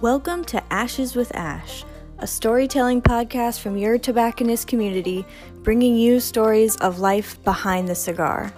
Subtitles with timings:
[0.00, 1.84] Welcome to Ashes with Ash,
[2.20, 5.26] a storytelling podcast from your tobacconist community,
[5.62, 8.50] bringing you stories of life behind the cigar.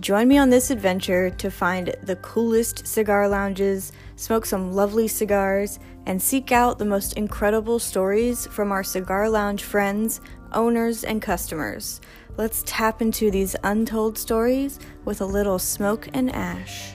[0.00, 5.78] Join me on this adventure to find the coolest cigar lounges, smoke some lovely cigars,
[6.06, 12.00] and seek out the most incredible stories from our cigar lounge friends, owners, and customers.
[12.38, 16.94] Let's tap into these untold stories with a little smoke and ash.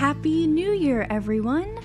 [0.00, 1.78] Happy New Year, everyone!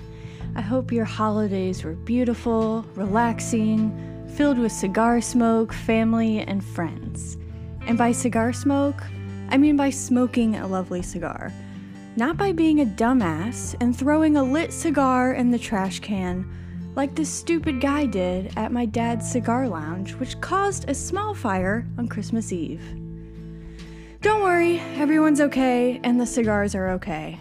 [0.56, 3.92] I hope your holidays were beautiful, relaxing,
[4.38, 7.36] filled with cigar smoke, family, and friends.
[7.82, 9.04] And by cigar smoke,
[9.50, 11.52] I mean by smoking a lovely cigar.
[12.16, 16.50] Not by being a dumbass and throwing a lit cigar in the trash can,
[16.96, 21.86] like this stupid guy did at my dad's cigar lounge, which caused a small fire
[21.98, 22.82] on Christmas Eve.
[24.22, 27.38] Don't worry, everyone's okay, and the cigars are okay.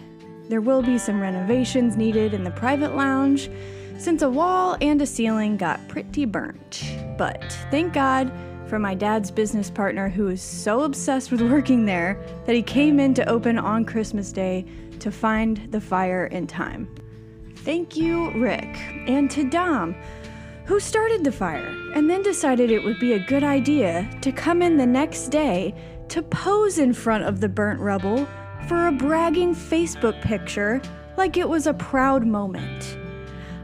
[0.47, 3.49] There will be some renovations needed in the private lounge
[3.97, 6.83] since a wall and a ceiling got pretty burnt.
[7.17, 8.31] But thank God
[8.67, 12.99] for my dad's business partner who is so obsessed with working there that he came
[12.99, 14.65] in to open on Christmas Day
[14.99, 16.93] to find the fire in time.
[17.57, 19.95] Thank you, Rick, and to Dom,
[20.65, 24.61] who started the fire and then decided it would be a good idea to come
[24.61, 25.73] in the next day
[26.09, 28.27] to pose in front of the burnt rubble
[28.67, 30.81] for a bragging Facebook picture
[31.17, 32.97] like it was a proud moment.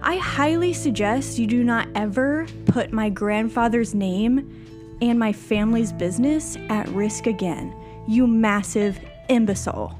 [0.03, 6.55] I highly suggest you do not ever put my grandfather's name and my family's business
[6.69, 7.75] at risk again,
[8.08, 9.97] you massive imbecile.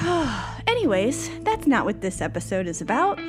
[0.66, 3.20] Anyways, that's not what this episode is about.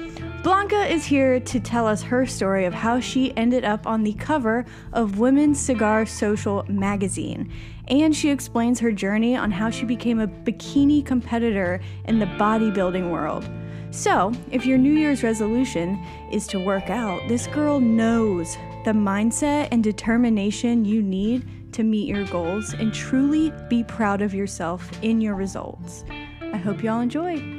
[0.43, 4.13] Blanca is here to tell us her story of how she ended up on the
[4.13, 7.51] cover of Women's Cigar Social magazine.
[7.89, 13.11] And she explains her journey on how she became a bikini competitor in the bodybuilding
[13.11, 13.49] world.
[13.91, 15.99] So, if your New Year's resolution
[16.31, 18.55] is to work out, this girl knows
[18.85, 24.33] the mindset and determination you need to meet your goals and truly be proud of
[24.33, 26.03] yourself in your results.
[26.41, 27.58] I hope you all enjoy.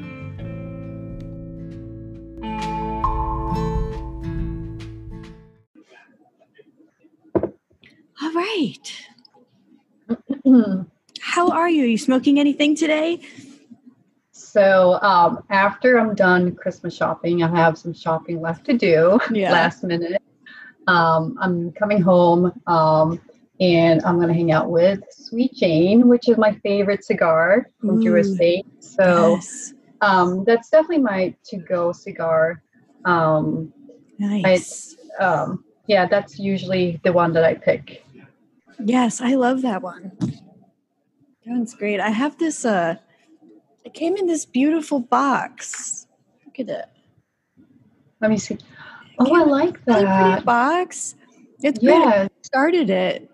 [11.21, 11.84] How are you?
[11.84, 13.21] Are you smoking anything today?
[14.33, 19.53] So um, after I'm done Christmas shopping, I have some shopping left to do Yeah.
[19.61, 20.21] last minute.
[20.87, 23.21] Um, I'm coming home um,
[23.61, 28.03] and I'm going to hang out with Sweet Jane, which is my favorite cigar from
[28.03, 28.67] Drew Estate.
[28.81, 29.75] So yes.
[30.00, 32.62] um, that's definitely my to-go cigar.
[33.05, 33.72] Um,
[34.19, 34.97] Nice.
[35.21, 38.05] um, yeah, that's usually the one that I pick.
[38.85, 40.13] Yes, I love that one.
[40.21, 40.33] That
[41.47, 42.01] one's great.
[42.01, 42.97] I have this uh
[43.85, 46.07] it came in this beautiful box.
[46.45, 46.87] Look at it.
[48.21, 48.59] Let me see.
[49.19, 50.45] Oh, I like that.
[50.45, 51.15] box.
[51.63, 51.91] It's great.
[51.91, 53.31] Yeah, I started it,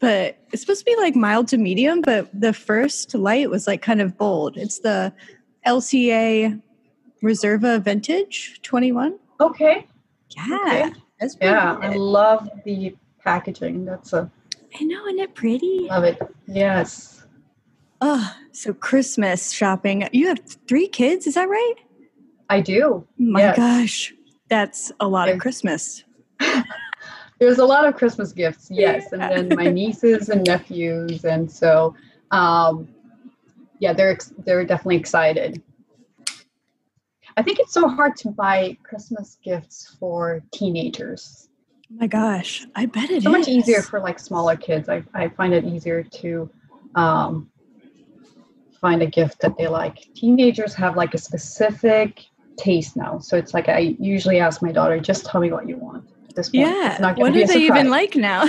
[0.00, 3.82] but it's supposed to be like mild to medium, but the first light was like
[3.82, 4.56] kind of bold.
[4.56, 5.12] It's the
[5.66, 6.60] LCA
[7.22, 9.18] Reserva Vintage 21.
[9.40, 9.86] okay.
[10.36, 10.90] Yeah.
[11.22, 11.30] Okay.
[11.42, 13.84] Yeah, I love the packaging.
[13.84, 14.30] That's a
[14.78, 15.86] I know, isn't it pretty?
[15.88, 16.20] love it.
[16.46, 17.24] Yes.
[18.00, 20.08] Oh, so Christmas shopping.
[20.12, 21.74] You have three kids, is that right?
[22.48, 23.06] I do.
[23.18, 23.56] My Yes.
[23.56, 24.14] gosh,
[24.48, 26.04] that's a lot of Christmas.
[27.38, 29.28] There's a lot of Christmas gifts, yes, Yeah.
[29.30, 31.94] and then my nieces and nephews, and so,
[32.30, 32.88] um,
[33.78, 35.62] yeah, they're ex- they're definitely excited.
[37.36, 41.48] I think it's so hard to buy Christmas gifts for teenagers.
[41.92, 43.24] Oh my gosh, I bet it is.
[43.24, 44.88] so much easier for like smaller kids.
[44.88, 46.48] I, I find it easier to
[46.94, 47.50] um,
[48.80, 49.96] find a gift that they like.
[50.14, 52.24] Teenagers have like a specific
[52.56, 55.76] taste now, so it's like I usually ask my daughter, just tell me what you
[55.78, 56.04] want.
[56.28, 56.92] At this point, Yeah.
[56.92, 58.46] it's not What do they even like now?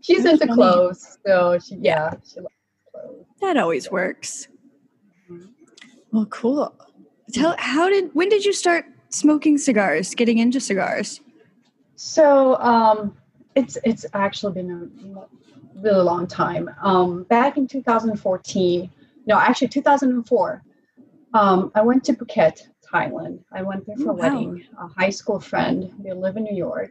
[0.00, 0.54] She's That's into funny.
[0.54, 2.54] clothes, so she yeah, she likes
[2.90, 3.26] clothes.
[3.42, 4.48] that always works.
[5.30, 5.48] Mhm.
[6.10, 6.74] Well, cool.
[7.32, 10.14] Tell how did when did you start smoking cigars?
[10.14, 11.20] Getting into cigars?
[11.96, 13.16] So um,
[13.54, 16.70] it's it's actually been a really long time.
[16.82, 18.90] Um, back in 2014,
[19.26, 20.62] no, actually 2004,
[21.34, 23.40] um, I went to Phuket, Thailand.
[23.52, 24.18] I went there for Oh, a wow.
[24.18, 24.64] wedding.
[24.78, 26.90] A high school friend, they live in New York.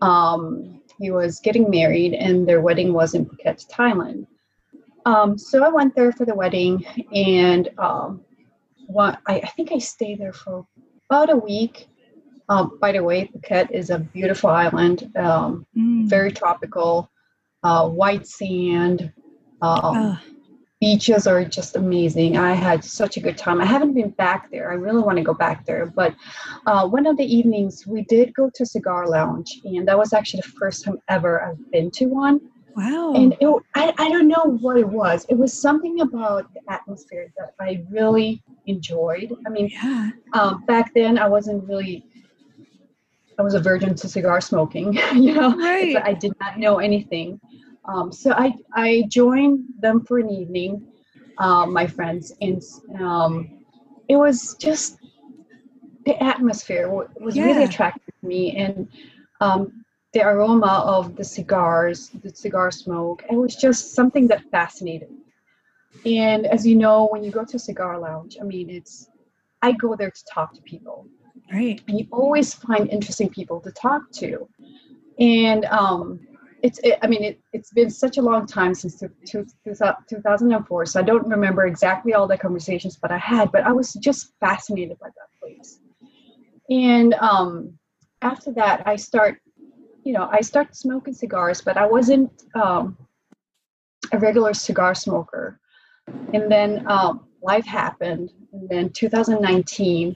[0.00, 4.26] Um, he was getting married, and their wedding was in Phuket, Thailand.
[5.04, 8.22] Um, so I went there for the wedding, and um,
[8.86, 10.66] one, I, I think I stayed there for
[11.12, 11.88] about a week.
[12.48, 16.08] Um, by the way, Phuket is a beautiful island, um, Mm.
[16.08, 17.10] very tropical,
[17.62, 19.12] uh, white sand.
[19.60, 20.18] Um, Oh,
[20.80, 22.38] beaches are just amazing.
[22.38, 23.60] I had such a good time.
[23.60, 24.72] I haven't been back there.
[24.72, 25.84] I really want to go back there.
[26.00, 26.14] But
[26.66, 30.40] uh, one of the evenings, we did go to Cigar Lounge, and that was actually
[30.46, 32.40] the first time ever I've been to one.
[32.76, 33.14] Wow.
[33.14, 35.26] And it, I, I don't know what it was.
[35.28, 39.34] It was something about the atmosphere that I really enjoyed.
[39.46, 40.10] I mean, yeah.
[40.32, 42.04] um, back then I wasn't really.
[43.38, 45.56] I was a virgin to cigar smoking, you know.
[45.56, 45.96] Right.
[45.96, 47.40] I did not know anything.
[47.86, 50.86] Um, so I, I joined them for an evening,
[51.38, 52.62] um, my friends, and
[53.00, 53.64] um,
[54.08, 54.98] it was just
[56.04, 58.88] the atmosphere wa- was really attractive to me, and
[59.40, 59.81] um,
[60.12, 66.20] the aroma of the cigars, the cigar smoke, it was just something that fascinated me.
[66.24, 69.08] And as you know, when you go to a cigar lounge, I mean, it's
[69.62, 71.06] I go there to talk to people
[71.52, 71.82] Right.
[71.88, 74.48] and you always find interesting people to talk to
[75.18, 76.20] and um
[76.62, 79.46] it's it, i mean it, it's been such a long time since two, two,
[80.08, 83.92] 2004 so i don't remember exactly all the conversations but i had but i was
[83.94, 85.80] just fascinated by that place
[86.70, 87.72] and um
[88.22, 89.38] after that i start
[90.04, 92.96] you know i started smoking cigars but i wasn't um
[94.12, 95.58] a regular cigar smoker
[96.32, 100.14] and then um life happened and then 2019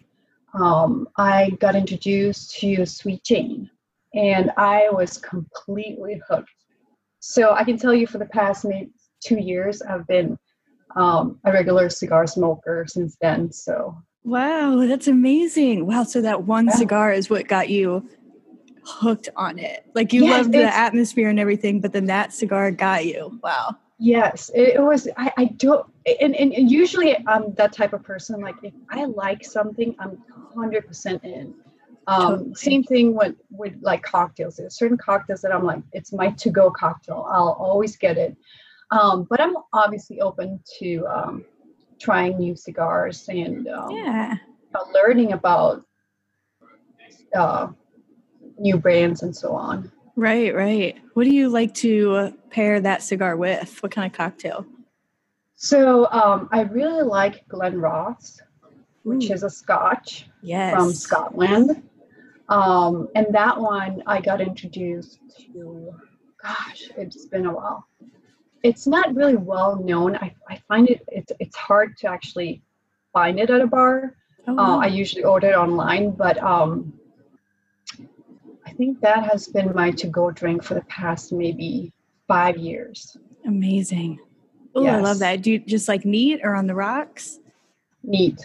[0.54, 3.70] um, I got introduced to Sweet Jane,
[4.14, 6.50] and I was completely hooked.
[7.20, 8.90] So I can tell you, for the past maybe
[9.22, 10.38] two years, I've been
[10.94, 13.52] um, a regular cigar smoker since then.
[13.52, 15.86] So Wow, that's amazing.
[15.86, 16.72] Wow, so that one Yeah.
[16.72, 18.08] cigar is what got you
[18.86, 19.84] hooked on it.
[19.94, 23.38] Like you Yes, loved the atmosphere and everything, but then that cigar got you.
[23.42, 23.76] Wow.
[23.98, 25.08] yes, it, was.
[25.16, 25.82] I, I do,
[26.20, 28.40] and, and and usually I'm that type of person.
[28.40, 30.18] Like if I like something, I'm
[30.54, 31.54] hundred percent in.
[32.08, 32.54] Um, Totally.
[32.54, 34.56] Same thing with with like cocktails.
[34.56, 37.26] There's certain cocktails that I'm like, it's my to-go cocktail.
[37.30, 38.36] I'll always get it.
[38.92, 41.44] Um, but I'm obviously open to um,
[41.98, 44.36] trying new cigars and um, Yeah.
[44.94, 45.84] learning about
[47.34, 47.68] uh,
[48.58, 49.90] new brands and so on.
[50.16, 50.96] Right, right.
[51.14, 53.82] What do you like to pair that cigar with?
[53.82, 54.66] What kind of cocktail?
[55.56, 58.40] So um, I really like Glen Ross,
[59.02, 59.34] which Ooh.
[59.34, 60.74] is a Scotch Yes.
[60.74, 61.82] from Scotland.
[62.48, 65.94] Um, and that one I got introduced to,
[66.42, 67.86] gosh, it's been a while.
[68.62, 70.16] It's not really well known.
[70.16, 72.62] I, I find it, it's, it's hard to actually
[73.12, 74.14] find it at a bar.
[74.48, 74.78] Oh, Uh.
[74.78, 76.95] I usually order it online, but um,
[78.76, 81.92] think that has been my to go drink for the past maybe
[82.28, 83.16] five years.
[83.44, 84.18] Amazing.
[84.74, 85.42] Oh, I love that.
[85.42, 87.38] Do you just like neat or on the rocks?
[88.02, 88.44] Neat.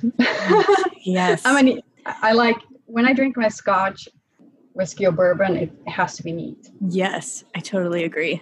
[1.04, 1.42] Yes.
[1.46, 4.08] I mean, I like when I drink my scotch,
[4.74, 6.70] whiskey, or bourbon, it has to be neat.
[6.88, 8.42] yes, I totally agree.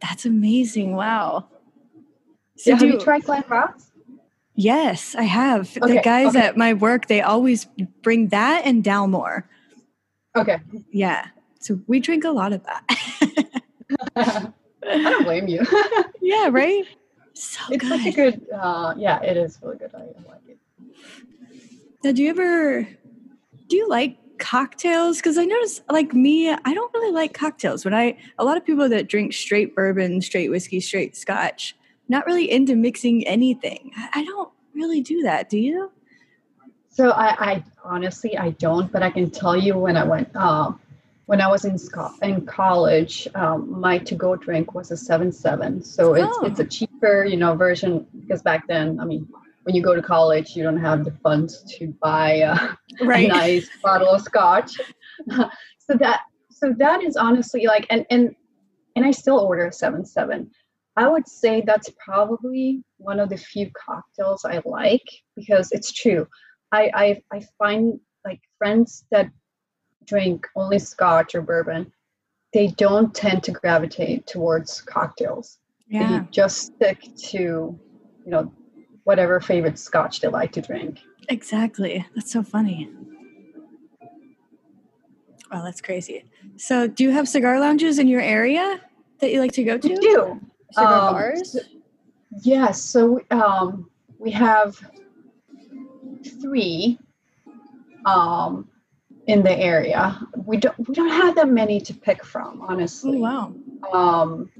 [0.00, 0.96] That's amazing.
[0.96, 1.48] Wow.
[2.56, 3.92] So Yeah, have do you tried Glen Ross?
[4.54, 5.72] Yes, I have.
[5.74, 6.46] the guys okay.
[6.46, 7.66] at my work, they always
[8.02, 9.44] bring that and Dalmore.
[10.36, 10.58] Okay.
[10.90, 11.26] Yeah.
[11.60, 12.84] So we drink a lot of that.
[14.16, 14.52] I
[14.82, 15.64] don't blame you.
[16.20, 16.84] yeah, right?
[17.34, 17.98] So it's good.
[18.02, 19.90] such a good, uh, yeah, it is really good.
[19.94, 19.98] I
[20.28, 20.58] like it.
[22.04, 22.88] Now, do you ever
[23.68, 25.18] do you like cocktails?
[25.18, 27.84] Because I notice, like me, I don't really like cocktails.
[27.84, 31.76] When I a lot of people that drink straight bourbon, straight whiskey, straight scotch,
[32.08, 33.92] not really into mixing anything.
[33.96, 35.48] I, I don't really do that.
[35.48, 35.90] Do you?
[36.92, 40.78] So I, I honestly I don't, but I can tell you when I went um,
[41.24, 45.82] when I was in Sco- in college, um, my to-go drink was a seven seven.
[45.82, 46.46] So it's Oh.
[46.46, 49.26] it's a cheaper, you know, version because back then, I mean,
[49.62, 52.52] when you go to college, you don't have the funds to buy a,
[53.00, 54.72] a nice bottle of scotch.
[55.78, 56.20] so that
[56.50, 58.36] so that is honestly like and and
[58.96, 60.50] and I still order a seven seven.
[60.96, 66.26] I would say that's probably one of the few cocktails I like because it's true.
[66.72, 69.30] I I, I find like friends that
[70.06, 71.92] drink only scotch or bourbon,
[72.52, 75.58] they don't tend to gravitate towards cocktails.
[75.88, 76.20] Yeah.
[76.20, 77.00] They just stick
[77.30, 77.78] to, you
[78.26, 78.52] know,
[79.04, 80.98] whatever favorite scotch they like to drink.
[81.28, 82.04] Exactly.
[82.14, 82.90] That's so funny.
[85.52, 86.24] Wow, that's crazy.
[86.56, 88.80] So, do you have cigar lounges in your area
[89.20, 89.88] that you like to go to?
[89.88, 90.40] We do.
[90.72, 91.56] Cigar Um, bars?
[92.42, 94.80] Yes, so um, we have
[96.24, 96.98] three
[98.04, 98.68] um,
[99.26, 100.20] in the area.
[100.36, 103.18] We don't we don't have that many to pick from, Oh, honestly.
[103.18, 103.54] wow.
[103.92, 104.50] Um,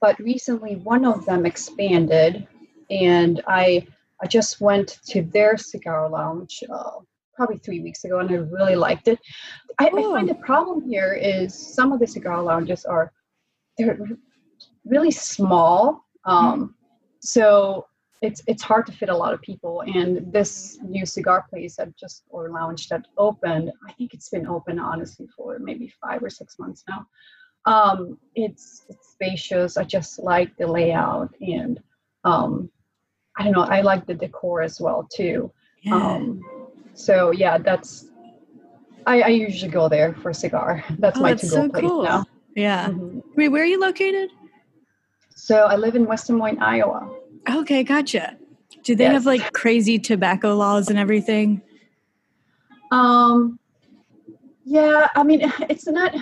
[0.00, 2.46] but recently, one of them expanded,
[2.90, 3.86] and I
[4.22, 7.00] I just went to their cigar lounge uh,
[7.34, 9.18] probably three weeks ago, and I really liked it.
[9.78, 13.12] I, I find the problem here is some of the cigar lounges are
[13.76, 13.98] they're
[14.86, 16.74] really small, um,
[17.20, 17.86] so
[18.26, 19.82] it's it's hard to fit a lot of people.
[19.82, 24.46] And this new cigar place that just or lounge that opened, I think it's been
[24.46, 27.06] open honestly for maybe five or six months now.
[27.66, 29.76] Um, it's it's spacious.
[29.76, 31.80] I just like the layout and
[32.24, 32.70] um,
[33.38, 33.62] I don't know.
[33.62, 35.52] I like the decor as well too.
[35.82, 35.94] Yeah.
[35.94, 36.42] Um,
[36.94, 38.08] so yeah, that's
[39.06, 40.82] I, I, usually go there for a cigar.
[40.98, 42.02] That's oh, my to-go so place cool.
[42.02, 42.24] now.
[42.56, 42.88] Yeah.
[42.88, 43.20] Mm-hmm.
[43.36, 44.30] Wait, where are you located?
[45.36, 47.15] So I live in West Des Moines, Iowa.
[47.48, 48.36] Okay, gotcha.
[48.82, 49.12] Do they yes.
[49.14, 51.62] have like crazy tobacco laws and everything?
[52.90, 53.58] Um,
[54.64, 56.14] yeah, I mean, it's not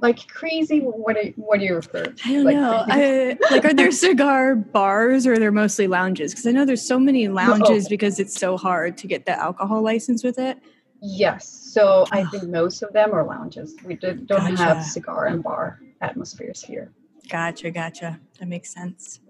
[0.00, 0.80] like crazy.
[0.80, 2.04] What do, what do you refer?
[2.04, 2.14] To?
[2.24, 2.84] I don't like, know.
[2.88, 6.32] I, like, are there cigar bars or are there mostly lounges?
[6.32, 7.88] Because I know there's so many lounges oh.
[7.88, 10.58] because it's so hard to get the alcohol license with it.
[11.00, 11.48] Yes.
[11.48, 13.74] So I think most of them are lounges.
[13.84, 14.62] We did, don't gotcha.
[14.62, 16.92] have cigar and bar atmospheres here.
[17.28, 18.20] Gotcha, gotcha.
[18.38, 19.20] That makes sense.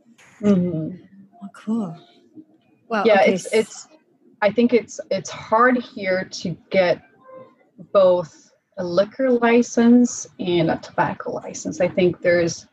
[0.43, 0.97] Mm-hmm.
[1.41, 1.97] Well, cool.
[2.89, 3.35] Well, yeah, okay.
[3.35, 3.89] it's it's.
[4.41, 7.03] I think it's it's hard here to get
[7.93, 11.81] both a liquor license and a tobacco license.
[11.81, 12.67] I think there's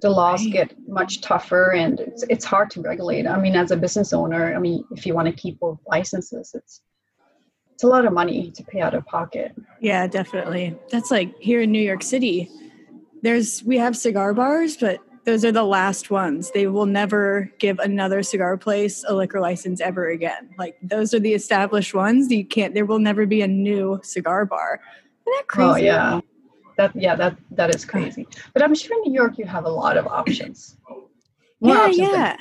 [0.00, 0.52] the laws right.
[0.52, 3.26] get much tougher and it's it's hard to regulate.
[3.26, 6.52] I mean, as a business owner, I mean, if you want to keep both licenses,
[6.54, 6.82] it's
[7.72, 9.52] it's a lot of money to pay out of pocket.
[9.80, 10.76] Yeah, definitely.
[10.90, 12.50] That's like here in New York City
[13.24, 16.50] there's we have cigar bars, but those are the last ones.
[16.50, 20.50] They will never give another cigar place a liquor license ever again.
[20.58, 22.30] Like those are the established ones.
[22.30, 22.74] You can't.
[22.74, 24.80] There will never be a new cigar bar.
[25.26, 25.70] Isn't that oh, crazy?
[25.70, 26.20] Oh yeah,
[26.76, 28.26] that yeah that that is crazy.
[28.52, 30.76] But I'm sure in New York you have a lot of options.
[31.60, 32.36] More yeah, options yeah.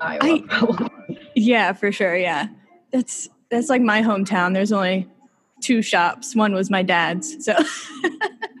[0.00, 2.16] Iowa, I, yeah, for sure.
[2.16, 2.48] Yeah,
[2.92, 4.54] that's that's like my hometown.
[4.54, 5.08] There's only
[5.60, 6.36] two shops.
[6.36, 7.44] One was my dad's.
[7.44, 7.56] So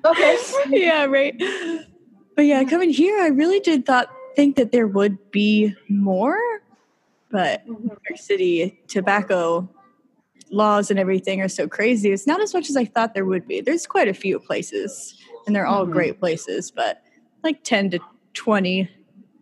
[0.04, 0.36] okay.
[0.68, 1.40] yeah, right.
[2.38, 6.38] But yeah, coming here, I really did thought think that there would be more,
[7.32, 7.88] but mm-hmm.
[7.88, 9.68] New York City tobacco
[10.48, 12.12] laws and everything are so crazy.
[12.12, 13.60] It's not as much as I thought there would be.
[13.60, 15.16] There's quite a few places,
[15.48, 15.94] and they're all mm-hmm.
[15.94, 17.02] great places, but
[17.42, 17.98] like ten to
[18.34, 18.88] twenty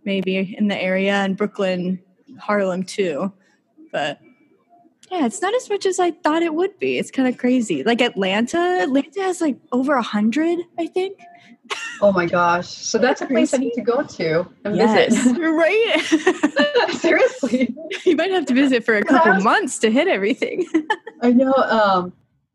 [0.06, 2.02] maybe in the area, and Brooklyn,
[2.40, 3.30] Harlem too.
[3.92, 4.22] But
[5.10, 6.96] yeah, it's not as much as I thought it would be.
[6.96, 7.84] It's kind of crazy.
[7.84, 11.18] Like Atlanta, Atlanta has like over a hundred, I think.
[12.00, 12.68] Oh my gosh!
[12.68, 15.14] So that's a place I need to go to and yes.
[15.14, 15.38] visit.
[15.40, 16.90] Right?
[16.90, 20.66] Seriously, you might have to visit for a couple was, months to hit everything.
[21.22, 22.12] I know, um,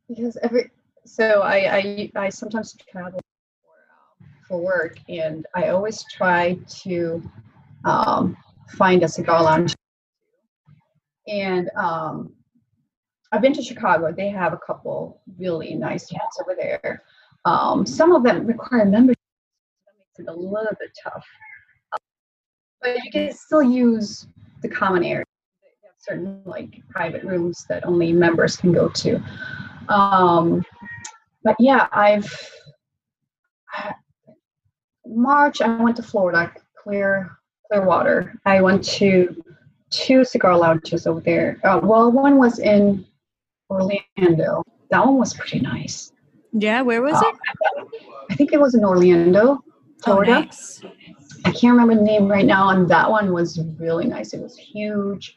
[0.08, 0.70] because every
[1.06, 3.20] so I I, I sometimes travel
[3.64, 7.22] for, um, for work, and I always try to
[7.86, 8.38] um,
[8.78, 9.76] find a cigar lounge.
[11.28, 12.34] And um,
[13.32, 14.12] I've been to Chicago.
[14.12, 17.04] They have a couple really nice ones over there.
[17.46, 19.18] Um, some of them require membership.
[19.86, 21.26] That makes it a little bit tough.
[21.94, 22.00] Um,
[22.82, 24.28] but you can still use
[24.62, 25.26] the common area.
[25.84, 29.22] Have certain like private rooms that only members can go to.
[29.90, 30.64] Um,
[31.44, 32.30] but yeah, I've
[35.06, 35.62] March.
[35.62, 38.40] I went to Florida, Clear Clearwater.
[38.46, 39.44] I went to
[39.90, 41.60] two cigar lounges over there.
[41.64, 43.06] Uh, well, one was in
[43.70, 44.64] Orlando.
[44.90, 46.11] That one was pretty nice.
[46.54, 47.36] Yeah, where was it?
[48.30, 49.64] I think it was in Orlando, oh,
[50.04, 50.32] Florida.
[50.32, 50.82] Oh, nice.
[51.44, 54.34] I can't remember the name right now, and that one was really nice.
[54.34, 55.36] It was huge.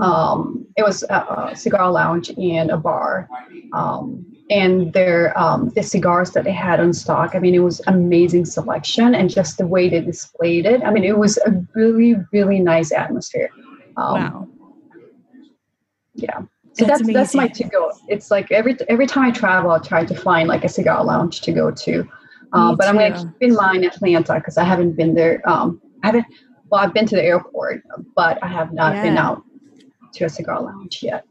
[0.00, 3.28] Um, it was a, a, cigar lounge and a bar,
[3.72, 7.34] um, and their um, the cigars that they had on stock.
[7.34, 10.82] I mean, it was amazing selection, and just the way they displayed it.
[10.82, 13.50] I mean, it was a really really nice atmosphere.
[13.96, 14.48] Um, wow.
[16.14, 16.42] Yeah
[16.78, 17.90] so that's that's, that's my to go.
[18.08, 21.40] It's like every every time I travel, I try to find like a cigar lounge
[21.42, 22.08] to go to.
[22.52, 25.42] Um, but I'm going to keep in mind Atlanta because I haven't been there.
[25.48, 26.26] Um, I haven't.
[26.68, 27.82] Well, I've been to the airport,
[28.14, 29.02] but I have not yeah.
[29.02, 29.42] been out
[30.14, 31.24] to a cigar lounge yet.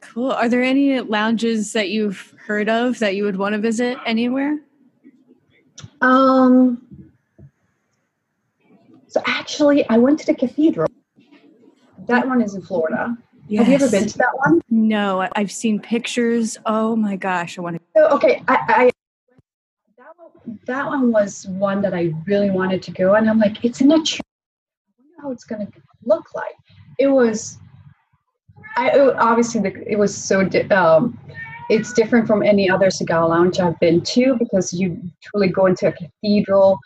[0.00, 0.32] Cool.
[0.32, 4.58] Are there any lounges that you've heard of that you would want to visit anywhere?
[6.00, 7.10] Um.
[9.06, 10.88] So actually, I went to the cathedral.
[12.08, 13.16] That one is in Florida.
[13.48, 13.60] Yes.
[13.60, 14.62] Have you ever been to that one?
[14.70, 16.56] No, I've seen pictures.
[16.64, 17.82] Oh my gosh, I want to.
[17.96, 18.90] So, okay, I, I
[19.98, 23.64] that one, that one was one that I really wanted to go, and I'm like,
[23.64, 24.20] it's in a church.
[24.22, 25.72] I wonder how it's going to
[26.04, 26.54] look like.
[26.98, 27.58] It was,
[28.76, 30.44] I it, obviously the, it was so.
[30.44, 31.18] Di- um,
[31.68, 35.88] it's different from any other cigar lounge I've been to because you truly go into
[35.88, 36.78] a cathedral.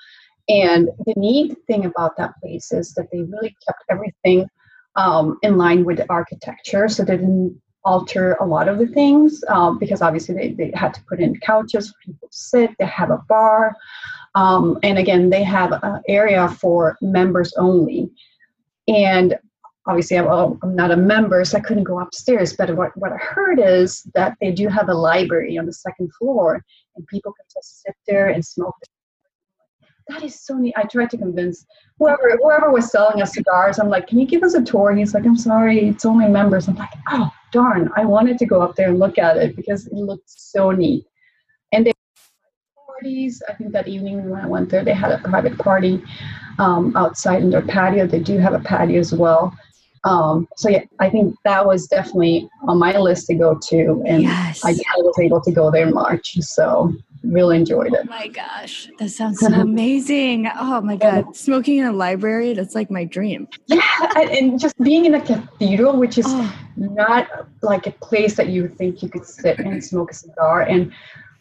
[0.48, 4.48] And the neat thing about that place is that they really kept everything
[4.96, 6.88] um, in line with the architecture.
[6.88, 10.92] So they didn't alter a lot of the things um, because obviously they, they had
[10.92, 12.70] to put in couches for people to sit.
[12.78, 13.76] They have a bar.
[14.34, 18.10] Um, and again, they have an area for members only.
[18.88, 19.38] And
[19.86, 22.54] obviously, I'm, I'm, not a member, so I couldn't go upstairs.
[22.54, 26.12] But what, what I heard is that they do have a library on the second
[26.14, 26.62] floor,
[26.96, 28.74] and people can just sit there and smoke
[30.08, 30.74] that is so neat.
[30.76, 31.66] I tried to convince
[31.98, 33.78] whoever whoever was selling us cigars.
[33.78, 34.94] I'm like, can you give us a tour?
[34.94, 36.68] He's like, I'm sorry, it's only members.
[36.68, 39.86] I'm like, oh darn, I wanted to go up there and look at it because
[39.86, 41.04] it looked so neat.
[41.72, 41.92] And they
[42.96, 43.42] parties.
[43.48, 46.02] I think that evening when I went there, they had a private party
[46.58, 48.06] um, outside in their patio.
[48.06, 49.54] They do have a patio as well.
[50.06, 54.22] Um, so yeah, I think that was definitely on my list to go to, and
[54.22, 54.64] yes.
[54.64, 56.36] I, I was able to go there in March.
[56.40, 56.94] So
[57.24, 58.00] really enjoyed it.
[58.02, 60.48] Oh my gosh, that sounds so amazing.
[60.56, 63.48] Oh my God, smoking in a library, that's like my dream.
[63.66, 63.82] Yeah,
[64.14, 66.56] and just being in a cathedral, which is oh.
[66.76, 67.28] not
[67.62, 70.62] like a place that you would think you could sit and smoke a cigar.
[70.62, 70.92] And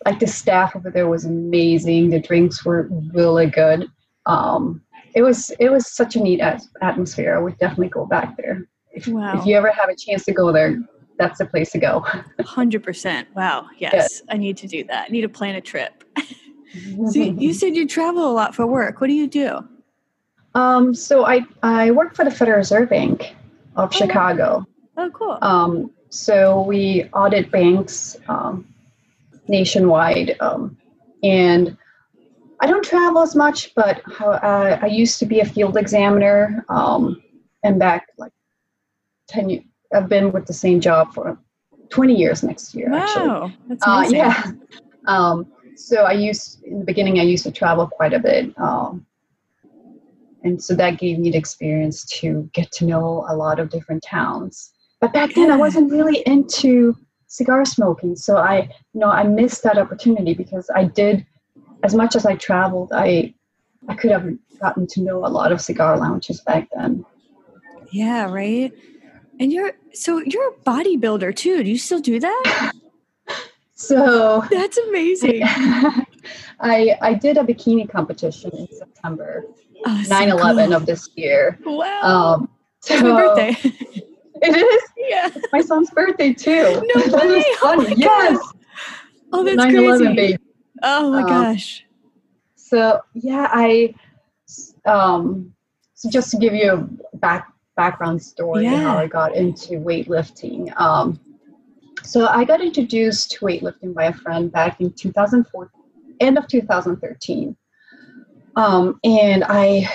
[0.05, 2.09] like the staff over there was amazing.
[2.09, 3.87] The drinks were really good.
[4.25, 4.81] Um,
[5.15, 6.41] it was it was such a neat
[6.81, 7.35] atmosphere.
[7.35, 8.67] I would definitely go back there.
[8.91, 9.39] If, wow.
[9.39, 10.77] if you ever have a chance to go there,
[11.17, 12.01] that's the place to go.
[12.39, 13.25] 100%.
[13.35, 13.67] Wow.
[13.77, 14.21] Yes.
[14.29, 15.07] I need to do that.
[15.07, 16.03] I need to plan a trip.
[17.11, 19.01] so you said you travel a lot for work.
[19.01, 19.67] What do you do?
[20.53, 23.35] Um, so I, I work for the Federal Reserve Bank
[23.75, 24.65] of oh, Chicago.
[24.97, 25.37] Oh, cool.
[25.41, 28.65] Um, so we audit banks um,
[29.49, 30.37] nationwide.
[30.39, 30.77] Um,
[31.23, 31.77] and
[32.59, 37.21] I don't travel as much, but uh, I used to be a field examiner um,
[37.63, 38.31] and back like
[39.27, 41.37] 10 years I've been with the same job for
[41.89, 42.89] 20 years next year.
[42.89, 43.57] Wow, actually.
[43.69, 44.21] that's amazing.
[44.21, 44.51] Uh, yeah.
[45.07, 49.05] Um, so I used in the beginning I used to travel quite a bit, um,
[50.43, 54.03] and so that gave me the experience to get to know a lot of different
[54.03, 54.71] towns.
[55.01, 56.95] But back then I wasn't really into
[57.27, 61.25] cigar smoking, so I you know I missed that opportunity because I did
[61.83, 63.33] as much as I traveled, I
[63.87, 64.27] I could have
[64.59, 67.05] gotten to know a lot of cigar lounges back then.
[67.91, 68.73] Yeah, right.
[69.39, 71.63] And you're so you're a bodybuilder too.
[71.63, 72.71] Do you still do that?
[73.75, 75.41] so that's amazing.
[76.59, 79.45] I I did a bikini competition in September,
[79.85, 80.73] oh, 9/11 cool.
[80.73, 81.59] of this year.
[81.65, 82.01] Wow.
[82.01, 83.57] Um, so, it's my birthday.
[84.41, 84.89] it is.
[84.97, 85.29] Yeah.
[85.35, 86.81] It's my son's birthday too.
[86.95, 87.43] No way.
[87.61, 88.37] Oh yes.
[88.37, 88.51] God.
[89.33, 90.15] Oh, that's 9/11 crazy.
[90.15, 90.44] baby.
[90.83, 91.85] Oh my um, gosh.
[92.55, 93.93] So yeah, I
[94.85, 95.53] um
[95.93, 98.83] so just to give you a back background story yeah.
[98.83, 100.77] how I got into weightlifting.
[100.79, 101.19] Um,
[102.03, 105.71] so I got introduced to weightlifting by a friend back in 2004,
[106.19, 107.55] end of 2013,
[108.55, 109.89] um, and I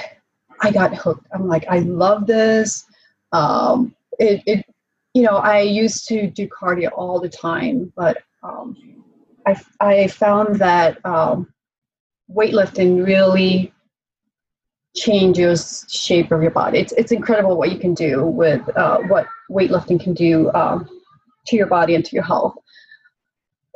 [0.60, 1.26] I got hooked.
[1.32, 2.84] I'm like, I love this.
[3.32, 4.66] Um, it, it,
[5.14, 8.76] you know, I used to do cardio all the time, but um,
[9.50, 11.52] I I found that um,
[12.34, 13.72] weightlifting really
[14.96, 16.78] changes shape of your body.
[16.78, 20.88] It's it's incredible what you can do with uh, what weightlifting can do um,
[21.46, 22.54] to your body and to your health.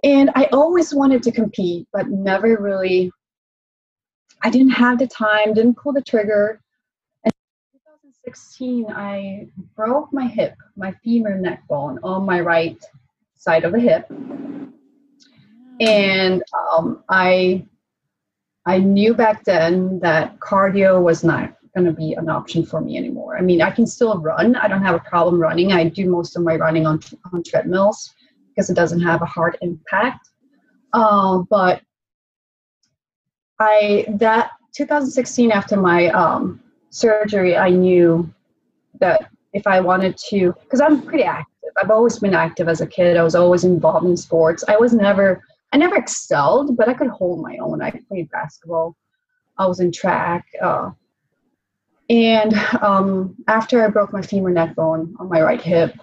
[0.03, 3.11] And I always wanted to compete, but never really.
[4.43, 6.61] I didn't have the time, didn't pull the trigger.
[7.25, 7.33] And
[7.73, 12.77] in 2016, I broke my hip, my femur neck bone on my right
[13.37, 14.07] side of the hip.
[15.81, 17.67] And um, I
[18.67, 22.97] I knew back then that cardio was not going to be an option for me
[22.97, 23.37] anymore.
[23.37, 24.57] I mean, I can still run.
[24.57, 25.73] I don't have a problem running.
[25.73, 27.01] I do most of my running on,
[27.33, 28.15] on treadmills
[28.49, 30.29] because it doesn't have a hard impact.
[30.93, 31.83] Uh, but
[33.59, 36.61] I that 2016 after my um,
[36.91, 38.33] surgery, I knew
[39.01, 41.51] that if I wanted to, because I'm pretty active.
[41.81, 43.17] I've always been active as a kid.
[43.17, 44.65] I was always involved in sports.
[44.69, 45.43] I was never
[45.75, 47.83] I never excelled, but I could hold my own.
[47.83, 48.97] I played basketball.
[49.59, 50.47] I was in track.
[50.63, 50.93] Uh,
[52.09, 55.97] and um, after I broke my femur neck bone on my right hip,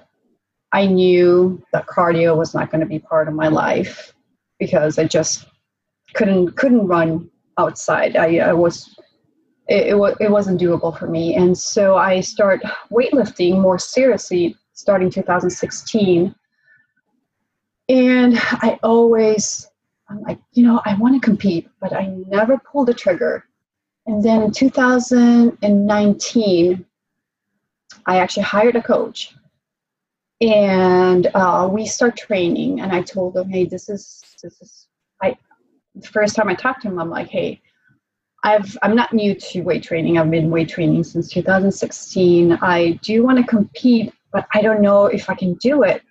[0.73, 4.13] I knew that cardio was not going to be part of my life
[4.59, 5.45] because I just
[6.15, 8.17] couldn't couldn't run outside.
[8.17, 8.93] I, I was
[9.69, 14.57] it, it, was, it wasn't doable for me, and so I start weightlifting more seriously
[14.73, 16.35] starting 2016
[17.91, 19.67] and I always,
[20.09, 23.43] I'm like, you know, I want to compete, but I never pulled the trigger.
[24.07, 26.85] And then in 2019,
[28.05, 29.35] I actually hired a coach.
[30.39, 34.87] And uh, we start training, and I told him, hey, this is, this is,
[35.21, 35.35] I,
[35.93, 37.61] the first time I talked to him, I'm like, hey,
[38.43, 40.17] I've, I'm not new to weight training.
[40.17, 42.53] I've been weight training since 2016.
[42.53, 46.03] I do want to compete, but I don't know if I can do it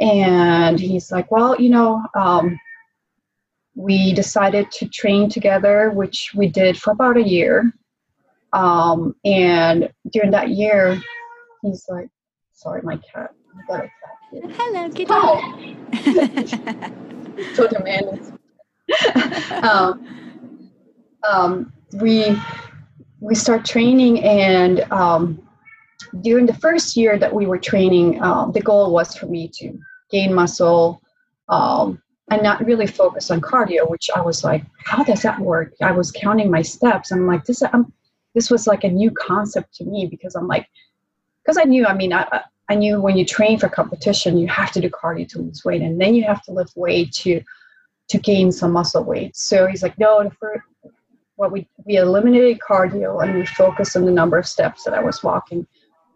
[0.00, 2.58] and he's like, well, you know, um,
[3.74, 7.72] we decided to train together, which we did for about a year.
[8.52, 11.00] Um, and during that year,
[11.62, 12.08] he's like,
[12.52, 13.30] sorry, my cat.
[13.56, 13.90] I got a cat
[14.30, 14.42] here.
[14.56, 15.06] Hello, kitty.
[15.10, 15.74] Oh.
[17.54, 18.38] so demanding.
[19.62, 20.06] um,
[21.28, 22.36] um, we
[23.20, 25.43] we start training, and um,
[26.20, 29.78] during the first year that we were training, um, the goal was for me to
[30.10, 31.02] gain muscle
[31.48, 32.00] um,
[32.30, 35.74] and not really focus on cardio, which I was like, how does that work?
[35.82, 37.10] I was counting my steps.
[37.10, 37.92] And I'm like, this, I'm,
[38.34, 40.68] this was like a new concept to me because I'm like,
[41.42, 44.72] because I knew, I mean, I, I knew when you train for competition, you have
[44.72, 47.42] to do cardio to lose weight, and then you have to lift weight to
[48.08, 49.34] to gain some muscle weight.
[49.34, 50.62] So he's like, no, first,
[51.36, 55.02] what we we eliminated cardio and we focused on the number of steps that I
[55.02, 55.66] was walking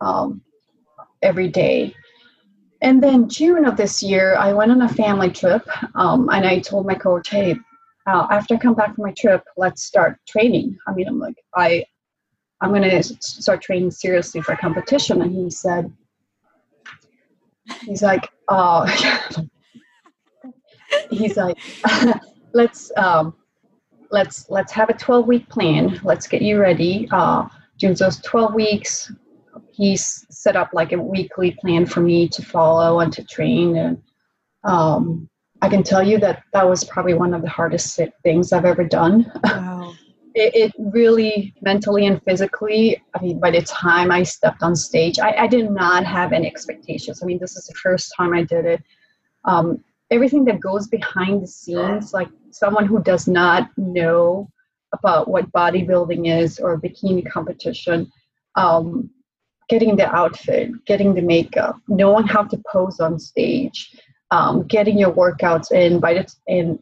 [0.00, 0.40] um,
[1.22, 1.94] every day.
[2.80, 6.60] And then June of this year, I went on a family trip, um, and I
[6.60, 7.56] told my coach, "Hey,
[8.06, 11.34] uh, after I come back from my trip, let's start training." I mean, I'm like,
[11.56, 11.84] I,
[12.60, 15.22] I'm gonna start training seriously for competition.
[15.22, 15.92] And he said,
[17.80, 18.84] he's like, "Oh,"
[21.10, 21.58] he's like,
[22.52, 23.34] "Let's, um,
[24.12, 26.00] let's let's have a 12 week plan.
[26.04, 29.12] Let's get you ready." Uh, during those 12 weeks,
[29.78, 34.02] he's set up like a weekly plan for me to follow and to train and
[34.64, 35.28] um,
[35.62, 38.84] i can tell you that that was probably one of the hardest things i've ever
[38.84, 39.30] done.
[39.44, 39.94] Wow.
[40.34, 45.18] it, it, really mentally and physically i mean by the time i stepped on stage
[45.18, 47.22] I, I, did not have any expectations.
[47.22, 48.82] I mean this is the first time i did it.
[49.44, 54.48] Um, everything that goes behind the scenes like someone who does not know
[54.92, 58.10] about what bodybuilding is or bikini competition
[58.54, 59.10] um,
[59.68, 63.94] getting the outfit, getting the makeup, knowing how to pose on stage,
[64.30, 66.00] um, getting your workouts in.
[66.00, 66.78] By the and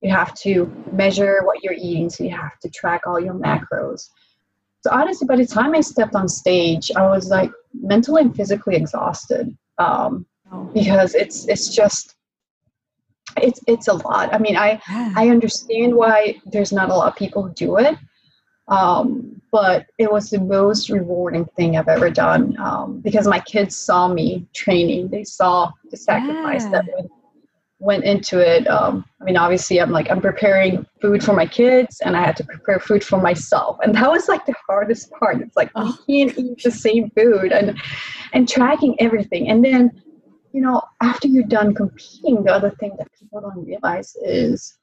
[0.00, 4.08] you have to measure what you're eating, so you have to track all your macros.
[4.82, 8.76] So honestly, by the time I stepped on stage, I was like mentally and physically
[8.76, 10.26] exhausted um,
[10.72, 12.14] because it's it's just
[13.36, 14.32] it's it's a lot.
[14.34, 14.80] I mean, I
[15.16, 17.96] I understand why there's not a lot of people who do it,
[18.68, 23.76] um, but it was the most rewarding thing I've ever done um, because my kids
[23.76, 25.08] saw me training.
[25.08, 26.70] They saw the sacrifice yeah.
[26.70, 27.10] that went,
[27.78, 28.68] went into it.
[28.68, 32.36] Um, I mean, obviously, I'm like, I'm preparing food for my kids and I had
[32.36, 33.78] to prepare food for myself.
[33.82, 35.40] And that was like the hardest part.
[35.40, 35.96] It's like, oh.
[36.06, 37.76] we can't eat the same food and,
[38.32, 39.48] and tracking everything.
[39.48, 39.90] And then,
[40.52, 44.76] you know, after you're done competing, the other thing that people don't realize is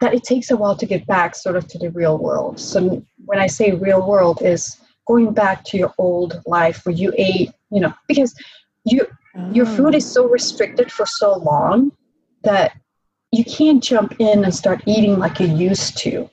[0.00, 2.58] that it takes a while to get back sort of to the real world.
[2.58, 7.12] So when I say real world is going back to your old life where you
[7.16, 8.34] ate, you know, because
[8.84, 9.52] you oh.
[9.52, 11.92] your food is so restricted for so long
[12.42, 12.72] that
[13.30, 16.28] you can't jump in and start eating like you used to.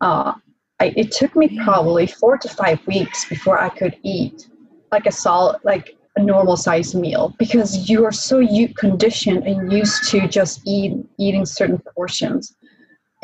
[0.00, 0.34] Uh,
[0.78, 4.48] I, it took me probably four to five weeks before I could eat
[4.92, 9.72] like a solid, like a normal size meal because you are so you conditioned and
[9.72, 12.54] used to just eat eating certain portions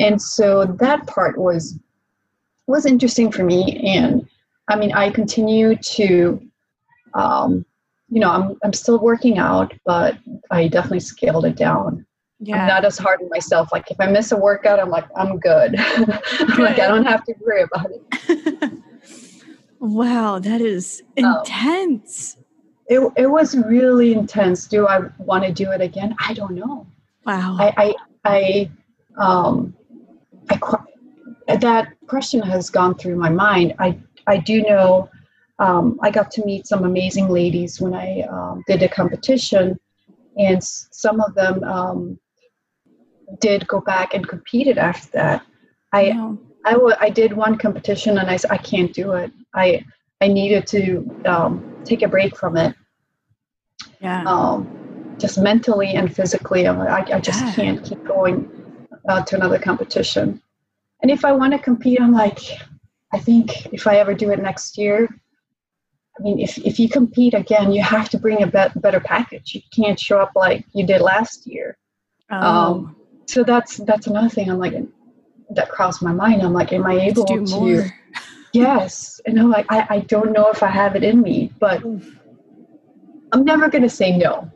[0.02, 1.78] and so that part was
[2.66, 3.80] was interesting for me.
[3.96, 4.28] And
[4.68, 6.40] i mean i continue to
[7.14, 7.64] um,
[8.08, 10.16] you know I'm, I'm still working out but
[10.50, 12.06] i definitely scaled it down.
[12.38, 12.62] Yeah.
[12.62, 13.72] i'm not as hard on myself.
[13.72, 16.58] Like if i miss a workout i'm like i'm good, good.
[16.58, 18.72] like i don't have to worry about it.
[19.80, 22.36] Wow that is um, intense.
[22.36, 22.44] Um,
[22.86, 24.68] it, it was really intense.
[24.68, 26.14] Do i want to do it again?
[26.20, 26.86] I don't know.
[27.26, 27.56] Wow.
[27.58, 28.70] I i, I
[29.18, 29.74] um
[31.60, 33.74] that question has gone through my mind.
[33.78, 35.08] I, I do know
[35.58, 39.78] um, I got to meet some amazing ladies when I um, did a competition,
[40.36, 42.18] and some of them um,
[43.40, 45.46] did go back and competed after that.
[45.92, 46.34] I, yeah.
[46.64, 49.32] I, w- I did one competition and I said, I can't do it.
[49.54, 49.84] I,
[50.20, 52.74] I needed to um, take a break from it.
[54.00, 54.24] Yeah.
[54.24, 57.52] Um, just mentally and physically, I, I just yeah.
[57.52, 58.61] can't keep going
[59.08, 60.40] uh, to another competition.
[61.02, 62.40] And if I want to compete, I'm like,
[63.12, 65.08] I think if I ever do it next year,
[66.18, 69.54] I mean, if, if you compete again, you have to bring a be- better package.
[69.54, 71.76] You can't show up like you did last year.
[72.30, 72.36] Oh.
[72.36, 74.50] Um, so that's that's another thing.
[74.50, 74.74] I'm like,
[75.50, 76.42] that crossed my mind.
[76.42, 77.40] I'm like, am I able to?
[77.40, 77.86] More.
[78.54, 81.82] Yes, and I'm like, I, I don't know if I have it in me, but
[83.32, 84.50] I'm never gonna say no.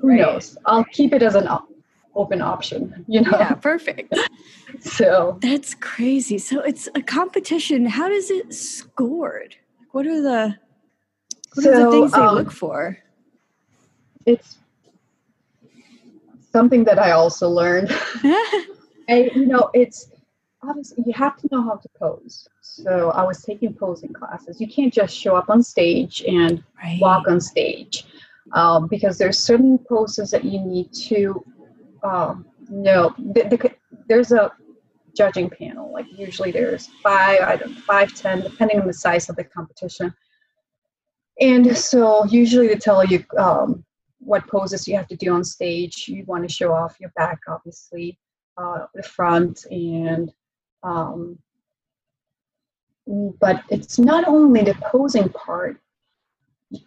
[0.00, 0.20] Who right.
[0.20, 0.56] knows?
[0.64, 1.46] I'll keep it as an
[2.14, 3.30] open option, you know?
[3.32, 4.14] Yeah, perfect.
[4.80, 6.38] so that's crazy.
[6.38, 7.86] So it's a competition.
[7.86, 9.56] How does it scored?
[9.92, 10.56] What are the
[11.54, 12.98] what so, are the things they um, look for?
[14.26, 14.58] It's
[16.52, 17.90] something that I also learned.
[19.08, 20.10] and you know, it's
[20.68, 22.48] obviously you have to know how to pose.
[22.60, 24.60] So I was taking posing classes.
[24.60, 26.98] You can't just show up on stage and right.
[27.00, 28.06] walk on stage
[28.52, 31.44] um, because there's certain poses that you need to
[32.04, 33.14] um, know.
[33.18, 33.74] The, the,
[34.08, 34.52] there's a
[35.16, 35.92] judging panel.
[35.92, 39.44] Like usually there's five, I don't know, five, ten, depending on the size of the
[39.44, 40.12] competition.
[41.40, 43.84] And so usually they tell you um,
[44.18, 46.06] what poses you have to do on stage.
[46.08, 48.18] You want to show off your back, obviously,
[48.56, 50.32] uh, the front, and
[50.82, 51.38] um,
[53.06, 55.80] but it's not only the posing part.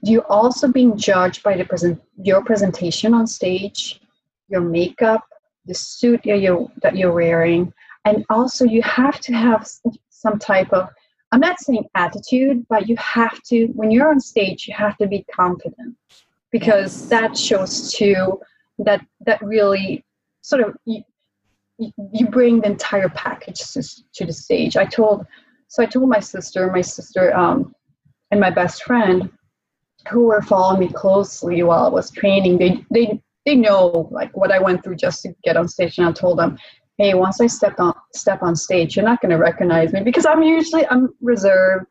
[0.01, 4.01] You're also being judged by the present your presentation on stage,
[4.47, 5.23] your makeup,
[5.65, 7.73] the suit that you're, that you're wearing,
[8.05, 9.67] and also you have to have
[10.09, 10.89] some type of
[11.31, 15.07] I'm not saying attitude, but you have to, when you're on stage, you have to
[15.07, 15.97] be confident
[16.51, 18.39] because that shows to
[18.79, 20.05] that that really
[20.41, 21.03] sort of you,
[21.77, 23.83] you bring the entire package to,
[24.13, 24.77] to the stage.
[24.77, 25.25] I told,
[25.67, 27.75] so I told my sister, my sister, um,
[28.31, 29.29] and my best friend,
[30.09, 32.57] who were following me closely while I was training.
[32.57, 36.07] They they they know like what I went through just to get on stage, and
[36.07, 36.57] I told them,
[36.97, 40.25] hey, once I step on step on stage, you're not going to recognize me because
[40.25, 41.85] I'm usually I'm reserved.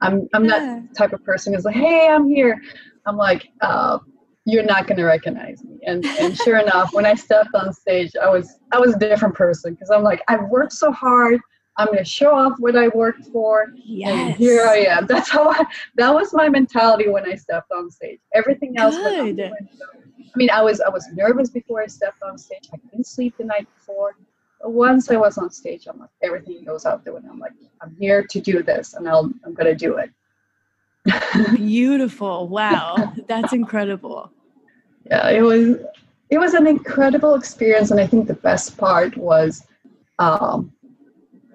[0.00, 0.50] I'm I'm yeah.
[0.58, 2.58] that type of person who's like, hey, I'm here.
[3.06, 3.98] I'm like, uh,
[4.46, 5.78] you're not going to recognize me.
[5.86, 9.34] And and sure enough, when I stepped on stage, I was I was a different
[9.34, 11.38] person because I'm like, I've worked so hard.
[11.76, 13.66] I'm going to show off what I worked for.
[13.74, 14.10] Yes.
[14.10, 15.06] And here I am.
[15.08, 15.64] That's how I,
[15.96, 18.20] that was my mentality when I stepped on stage.
[18.32, 19.40] Everything else Good.
[20.34, 22.68] I mean, I was I was nervous before I stepped on stage.
[22.72, 24.16] I couldn't sleep the night before
[24.60, 27.30] But once I was on stage, I'm like, everything goes out the window.
[27.30, 30.10] I'm like, I'm here to do this and I'll, I'm going to do it.
[31.54, 32.48] Beautiful.
[32.48, 33.12] Wow.
[33.28, 34.32] That's incredible.
[35.06, 35.76] Yeah, it was,
[36.30, 37.90] it was an incredible experience.
[37.90, 39.66] And I think the best part was,
[40.18, 40.72] um,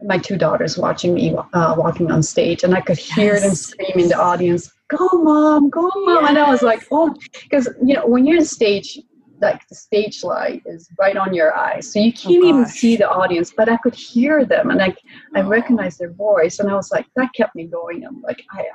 [0.03, 3.43] my two daughters watching me uh, walking on stage and I could hear yes.
[3.43, 6.23] them scream in the audience, go mom, go mom.
[6.23, 6.29] Yes.
[6.29, 8.99] And I was like, oh, because, you know, when you're on stage,
[9.41, 12.65] like the stage light is right on your eyes so you oh, can't oh, even
[12.65, 14.93] see the audience but i could hear them and i
[15.35, 18.05] i recognized their voice and i was like that kept me going.
[18.05, 18.65] I'm like i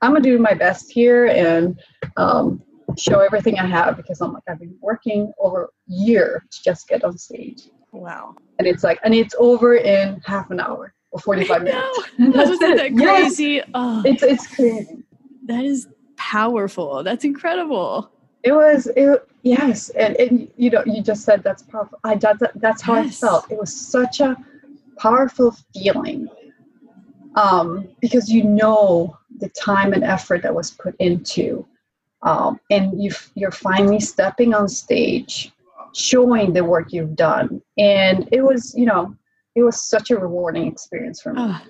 [0.00, 1.80] i'm gonna do my best here and
[2.16, 2.62] um,
[2.98, 6.88] show everything i have because i'm like i've been working over a year to just
[6.88, 7.62] get on stage.
[7.92, 8.36] Wow.
[8.60, 12.00] And it's like and it's over in half an hour or 45 minutes.
[12.18, 13.44] That's Wasn't that crazy?
[13.54, 13.68] Yes.
[13.74, 14.02] oh.
[14.06, 15.02] it's it's crazy
[15.50, 17.02] that is powerful.
[17.02, 18.10] That's incredible.
[18.42, 21.98] It was it yes and, and you know you just said that's powerful.
[22.04, 23.22] I that, that's how yes.
[23.22, 23.50] i felt.
[23.50, 24.36] It was such a
[24.98, 26.28] powerful feeling
[27.34, 31.66] um, because you know the time and effort that was put into
[32.22, 35.52] um, and you you're finally stepping on stage
[35.94, 37.60] showing the work you've done.
[37.76, 39.14] And it was you know
[39.54, 41.42] it was such a rewarding experience for me.
[41.42, 41.60] Oh,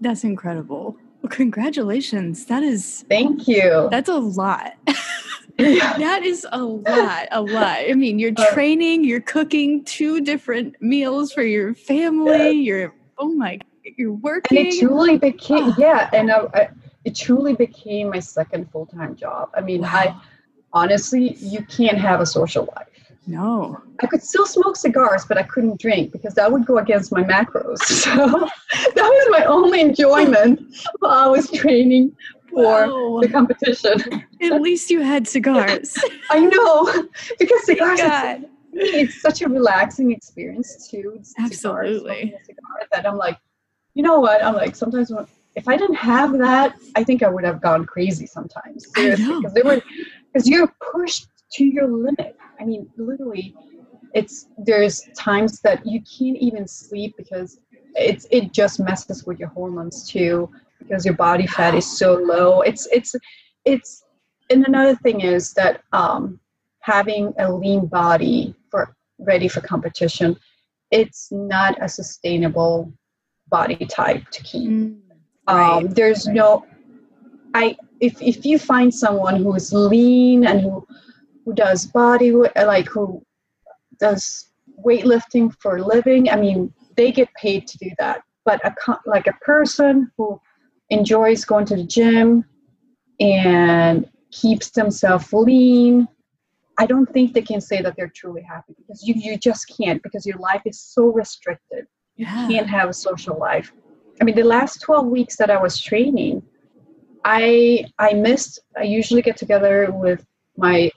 [0.00, 4.74] that's incredible well, congratulations that is thank you that's a lot
[5.58, 7.78] that is a lot, a lot.
[7.78, 12.52] I mean, you're training, you're cooking two different meals for your family.
[12.52, 14.58] You're oh my, you're working.
[14.58, 15.74] And it truly became ah.
[15.76, 16.68] yeah, and I, I,
[17.04, 19.50] it truly became my second full time job.
[19.56, 19.88] I mean, wow.
[19.92, 20.20] I
[20.72, 22.86] honestly, you can't have a social life.
[23.28, 23.78] No.
[24.02, 27.22] I could still smoke cigars, but I couldn't drink because that would go against my
[27.22, 27.78] macros.
[28.08, 28.48] So
[28.94, 30.60] that was my only enjoyment
[31.00, 32.16] while I was training
[32.48, 33.20] for wow.
[33.20, 34.24] the competition.
[34.40, 35.96] At least you had cigars.
[36.30, 38.00] I know, because cigars.
[38.00, 41.20] It's, it's such a relaxing experience too.
[41.38, 42.34] Absolutely.
[42.44, 43.36] Cigar that I'm like,
[43.94, 44.42] you know what?
[44.42, 47.84] I'm like sometimes when, if I didn't have that, I think I would have gone
[47.84, 48.86] crazy sometimes.
[48.94, 49.82] Seriously, because they were
[50.32, 52.36] because you're pushed to your limit.
[52.60, 53.54] I mean, literally,
[54.14, 57.60] it's there's times that you can't even sleep because
[57.94, 62.62] it's it just messes with your hormones too because your body fat is so low.
[62.62, 63.14] It's it's
[63.64, 64.04] it's
[64.50, 66.40] and another thing is that um,
[66.80, 70.36] having a lean body for ready for competition,
[70.90, 72.92] it's not a sustainable
[73.48, 74.70] body type to keep.
[74.70, 75.00] Mm,
[75.48, 76.36] right, um, there's right.
[76.36, 76.66] no
[77.54, 80.86] I if if you find someone who is lean and who
[81.48, 83.24] who does body uh, like who
[83.98, 84.50] does
[84.84, 88.20] weightlifting for a living, I mean, they get paid to do that.
[88.44, 88.74] But a
[89.06, 90.38] like a person who
[90.90, 92.44] enjoys going to the gym
[93.18, 96.06] and keeps themselves lean
[96.78, 100.02] i don't think they can say that they're truly happy because you, you just can't
[100.02, 102.42] because your life is so restricted yeah.
[102.42, 103.72] you can't have a social life
[104.20, 106.42] i mean the last 12 weeks that i was training
[107.24, 110.24] i i missed i usually get together with
[110.58, 110.90] my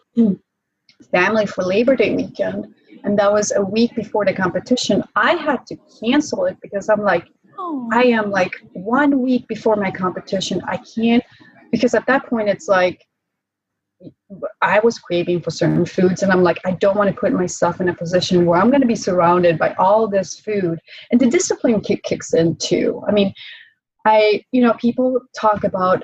[1.12, 5.04] family for Labor Day weekend, and that was a week before the competition.
[5.16, 7.28] I had to cancel it because I'm like,
[7.62, 7.90] Oh.
[7.94, 10.62] I am like one week before my competition.
[10.68, 11.24] I can't
[11.72, 13.06] because at that point it's like
[14.62, 17.80] I was craving for certain foods, and I'm like, I don't want to put myself
[17.80, 20.80] in a position where I'm going to be surrounded by all this food,
[21.12, 23.04] and the discipline kick kicks in too.
[23.08, 23.32] I mean,
[24.06, 26.04] I you know people talk about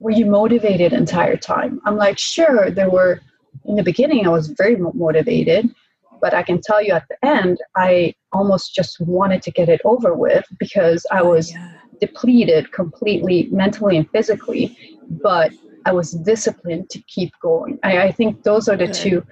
[0.00, 1.80] were you motivated entire time?
[1.86, 3.20] I'm like, sure, there were
[3.64, 5.74] in the beginning I was very motivated,
[6.20, 9.80] but I can tell you at the end I almost just wanted to get it
[9.84, 11.68] over with because I was Yeah.
[12.00, 14.76] depleted completely mentally and physically,
[15.22, 15.52] but
[15.86, 17.78] I was disciplined to keep going.
[17.82, 18.94] I, I think those are the Good.
[18.94, 19.22] two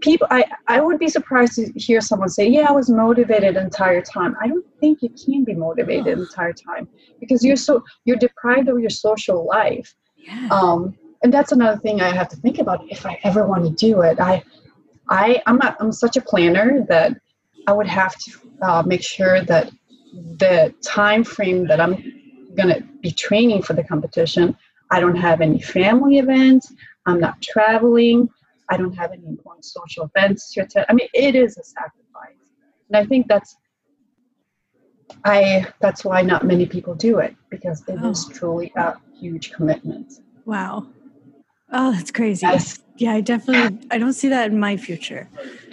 [0.00, 0.26] people.
[0.30, 4.02] I, I would be surprised to hear someone say, Yeah, I was motivated the entire
[4.02, 4.36] time.
[4.42, 6.88] I don't think you can be motivated the entire time
[7.20, 9.94] because you're so you're deprived of your social life.
[10.16, 10.48] Yeah.
[10.50, 13.70] Um, and that's another thing I have to think about if I ever want to
[13.70, 14.18] do it.
[14.20, 14.42] I
[15.08, 17.16] I I'm not I'm such a planner that
[17.66, 18.30] I would have to
[18.62, 19.70] uh, make sure that
[20.38, 21.94] the time frame that I'm
[22.56, 24.56] gonna be training for the competition,
[24.90, 26.72] I don't have any family events.
[27.06, 28.28] I'm not traveling.
[28.68, 30.86] I don't have any important social events to attend.
[30.88, 32.44] I mean, it is a sacrifice,
[32.88, 33.56] and I think that's
[35.24, 38.32] I that's why not many people do it because it is Oh.
[38.32, 40.12] truly a huge commitment.
[40.46, 40.86] wow.
[41.72, 42.46] Oh, that's crazy.
[42.46, 42.78] Yes.
[42.96, 45.28] Yeah, I definitely I don't see that in my future.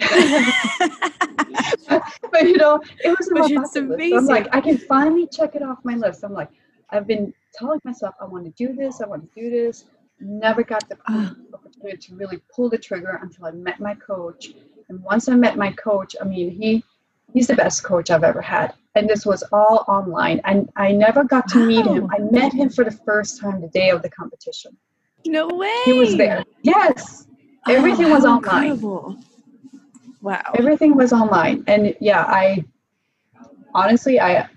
[2.32, 4.14] but you know, it was But it's bucket list.
[4.14, 4.48] I'm like.
[4.54, 6.24] I can finally check it off my list.
[6.24, 6.48] I'm like,
[6.90, 9.84] I've been telling myself I want to do this, I want to do this.
[10.20, 11.34] Never got the Ah.
[11.52, 14.52] opportunity to really pull the trigger until I met my coach.
[14.88, 16.82] And once I met my coach, I mean, he
[17.34, 18.74] he's the best coach I've ever had.
[18.94, 20.40] And this was all online.
[20.44, 22.08] And I never got to meet him.
[22.10, 24.76] I met him for the first time the day of the competition.
[25.26, 25.80] No way.
[25.84, 26.44] He was there.
[26.62, 27.26] Yes.
[27.66, 28.64] Oh, Everything was oh, online.
[28.64, 29.18] Incredible.
[30.20, 30.42] Wow.
[30.54, 32.64] everything was online and yeah i
[33.74, 34.48] honestly i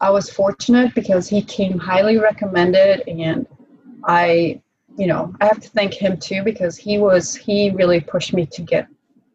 [0.00, 3.46] i was fortunate because he came highly recommended and
[4.04, 4.60] i
[4.96, 8.46] you know i have to thank him too because he was he really pushed me
[8.46, 8.88] to get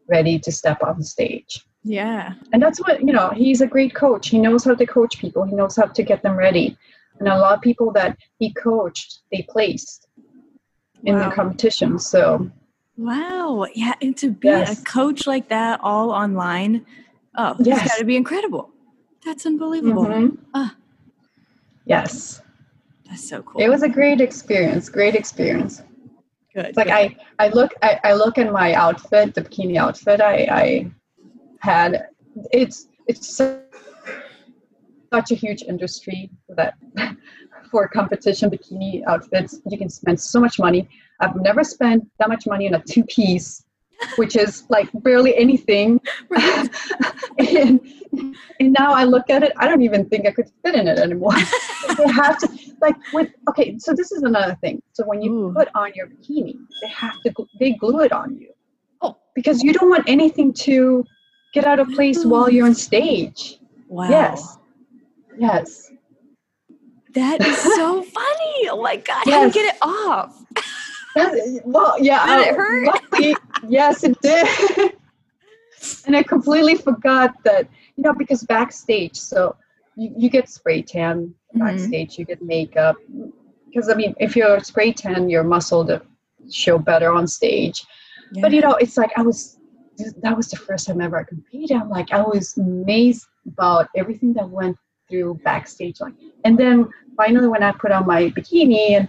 [0.10, 2.34] ready to step on stage yeah.
[2.52, 5.44] and that's what you know he's a great coach he knows how to coach people
[5.44, 6.76] he knows how to get them ready
[7.20, 10.08] and a lot of people that he coached they placed
[11.04, 11.30] in Wow.
[11.30, 12.50] the competition so
[12.96, 13.66] Wow.
[13.74, 13.94] Yeah.
[14.04, 14.80] And to be Yes.
[14.80, 16.86] a coach like that all online,
[17.36, 17.88] oh, it's Yes.
[17.90, 18.70] got to be incredible.
[19.26, 20.06] That's unbelievable.
[20.06, 20.38] mhm.
[20.54, 20.76] Ah.
[21.86, 22.42] yes
[23.10, 23.62] That's so cool.
[23.62, 25.82] it was a great experience great experience
[26.54, 26.66] good.
[26.68, 27.18] It's like good.
[27.40, 30.92] I, I look I, I look at my outfit, the bikini outfit I, I
[31.60, 31.92] had.
[32.52, 33.60] It's it's su-
[35.14, 36.74] such a huge industry that
[37.74, 40.82] for competition bikini outfits you can spend so much money.
[41.20, 43.66] I've never spent that much money on a two piece,
[44.22, 46.00] which is like barely anything.
[46.30, 46.70] Right.
[47.40, 47.80] and
[48.60, 51.00] and now I look at it, I don't even think I could fit in it
[51.00, 51.34] anymore.
[51.98, 52.48] they have to
[52.80, 53.68] like with okay.
[53.80, 54.82] So this is another thing.
[54.92, 55.54] So when you Ooh.
[55.54, 58.52] put on your bikini, they have to they glue it on you.
[59.06, 59.18] Oh.
[59.36, 61.04] because you don't want anything to
[61.56, 63.58] get out of place while you're on stage.
[63.90, 64.10] wow.
[64.10, 64.58] Yes,
[65.38, 65.93] yes.
[67.14, 68.70] That is so funny.
[68.70, 69.24] Oh my God.
[69.26, 70.44] How do you get it off?
[71.16, 72.26] That- well, yeah.
[72.26, 72.86] Did it uh, hurt?
[72.88, 73.36] Luckily,
[73.68, 74.48] yes, it did.
[76.06, 79.56] and I completely forgot that, you know, because backstage, so
[79.96, 81.60] you, you get spray tan Mhm.
[81.60, 82.96] backstage, you get makeup.
[83.68, 86.02] Because, I mean, if you're spray tan, your muscle to
[86.52, 87.86] show better on stage.
[88.42, 89.60] But, you know, it's like I was,
[90.24, 91.78] that was the first time ever I competed.
[91.78, 94.76] I'm like, I was amazed about everything that went
[95.10, 96.00] through backstage.
[96.00, 96.14] Like,
[96.46, 99.08] and then finally, when I put on my bikini and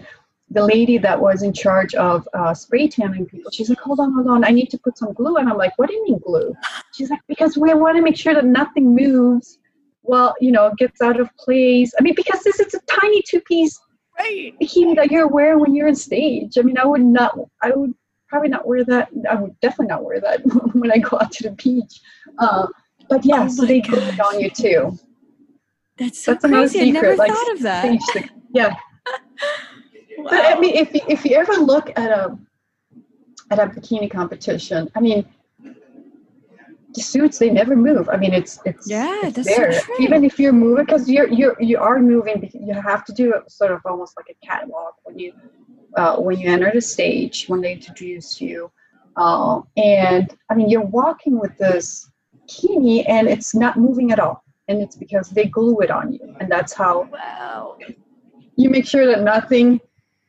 [0.50, 4.12] the lady that was in charge of uh, spray tanning people, she's like, hold on,
[4.14, 5.36] hold on, I need to put some glue.
[5.36, 6.54] And I'm like, what do you mean glue?
[6.92, 9.58] She's like, because we want to make sure that nothing moves
[10.04, 11.92] well, you know, gets out of place.
[11.98, 13.80] I mean, because this is a tiny two piece
[14.18, 14.54] right.
[14.60, 16.56] bikini that you're wearing when you're on stage.
[16.58, 17.94] I mean, I would not, I would
[18.28, 19.08] probably not wear that.
[19.28, 20.42] I would definitely not wear that
[20.74, 22.00] when I go out to the beach.
[22.38, 22.66] Uh,
[23.08, 24.98] but yeah, Oh so they glue it on you too.
[25.98, 26.80] That's so That's crazy.
[26.80, 28.30] I never like thought of that.
[28.54, 28.72] Yeah,
[30.16, 30.30] Wow.
[30.30, 32.38] But I mean, if you, if you ever look at a
[33.50, 35.26] at a bikini competition, I mean,
[36.94, 38.08] the suits they never move.
[38.08, 39.80] I mean, it's it's Yeah, it's that's so there.
[39.80, 39.96] true.
[39.98, 43.34] Even if you're moving, because you're you're you are moving, because you have to do
[43.34, 45.32] it sort of almost like a catwalk when you
[45.96, 48.70] uh, when you enter the stage when they introduce you.
[49.16, 52.08] Uh, and I mean, you're walking with this
[52.48, 54.43] bikini, and it's not moving at all.
[54.68, 57.76] And it's because they glue it on you, and that's how wow.
[58.56, 59.80] you make sure that nothing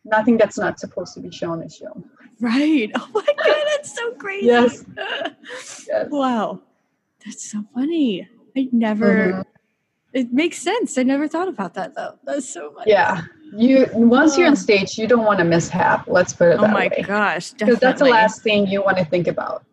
[0.03, 2.03] nothing that's not supposed to be shown is shown
[2.39, 2.91] Right.
[2.95, 4.47] Oh my god, that's so crazy.
[4.47, 4.83] Yes.
[5.87, 6.07] yes.
[6.09, 6.59] Wow.
[7.25, 8.27] That's so funny.
[8.57, 9.45] I never Mhm.
[10.13, 10.97] it makes sense.
[10.97, 12.19] I never thought about that though.
[12.25, 12.91] That's so funny.
[12.91, 13.21] Yeah.
[13.55, 14.55] You once you're on Oh.
[14.67, 16.07] stage, you don't want to mishap.
[16.07, 17.03] Let's put it that way Oh my way.
[17.07, 17.51] gosh.
[17.53, 19.63] Because that's the last thing you want to think about.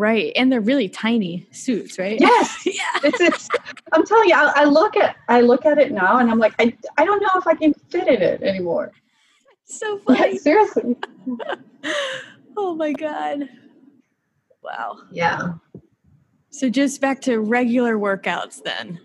[0.00, 0.32] Right.
[0.34, 2.18] And they're really tiny suits, right?
[2.18, 2.62] Yes.
[2.64, 2.72] yeah.
[3.04, 3.48] it's, it's
[3.92, 6.54] I'm telling you, I, I look at I look at it now and I'm like,
[6.58, 8.92] I, I don't know if I can fit in it anymore.
[9.64, 10.38] So Yeah, funny.
[10.38, 10.96] seriously.
[12.56, 13.46] oh my god.
[14.62, 15.00] Wow.
[15.12, 15.52] Yeah.
[16.48, 18.98] So just back to regular workouts then.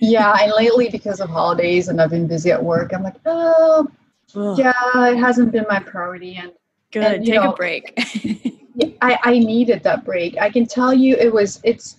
[0.00, 3.88] Yeah, and lately because of holidays and I've been busy at work, I'm like, oh
[4.34, 4.74] Ugh, yeah,
[5.08, 6.52] it hasn't been my priority and
[6.92, 7.04] Good.
[7.04, 7.92] and, Take know- a break.
[9.00, 10.38] I, I needed that break.
[10.38, 11.96] I can tell you it was it's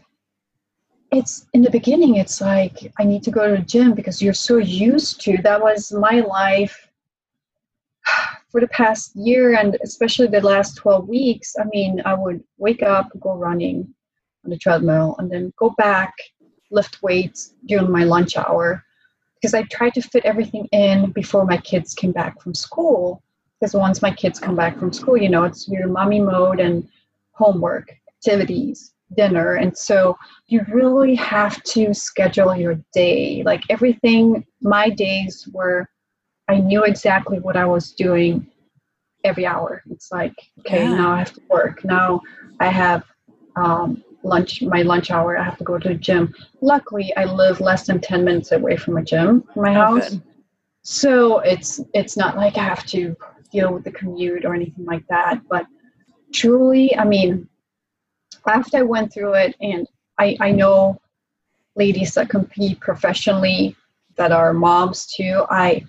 [1.11, 4.33] it's in the beginning it's like I need to go to the gym because you're
[4.33, 6.89] so used to that was my life
[8.49, 11.55] for the past year and especially the last 12 weeks.
[11.59, 13.93] I mean, I would wake up, go running
[14.45, 16.13] on the treadmill and then go back,
[16.71, 18.83] lift weights during my lunch hour
[19.35, 23.23] because I tried to fit everything in before my kids came back from school
[23.59, 26.87] because once my kids come back from school, you know, it's your mommy mode and
[27.31, 29.55] homework, activities, dinner.
[29.55, 33.43] And so you really have to schedule your day.
[33.43, 35.89] Like everything, my days were,
[36.47, 38.47] I knew exactly what I was doing
[39.23, 39.83] every hour.
[39.89, 40.95] It's like, okay, Yeah.
[40.95, 41.83] now I have to work.
[41.83, 42.21] Now
[42.59, 43.03] I have
[43.55, 46.33] um, lunch, my lunch hour, I have to go to the gym.
[46.61, 50.11] Luckily, I live less than 10 minutes away from a gym from my Oh, house
[50.11, 50.21] good.
[50.83, 53.15] so it's it's not like i have to
[53.51, 55.65] deal with the commute or anything like that but
[56.33, 57.47] truly i mean
[58.47, 59.87] after i went through it and
[60.19, 60.99] i i know
[61.75, 63.75] ladies that compete professionally
[64.15, 65.83] that are moms too i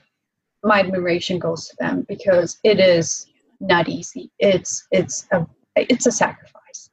[0.62, 3.26] my admiration goes to them because it is
[3.60, 4.30] not easy.
[4.38, 5.46] It's it's a
[5.76, 6.90] it's a sacrifice.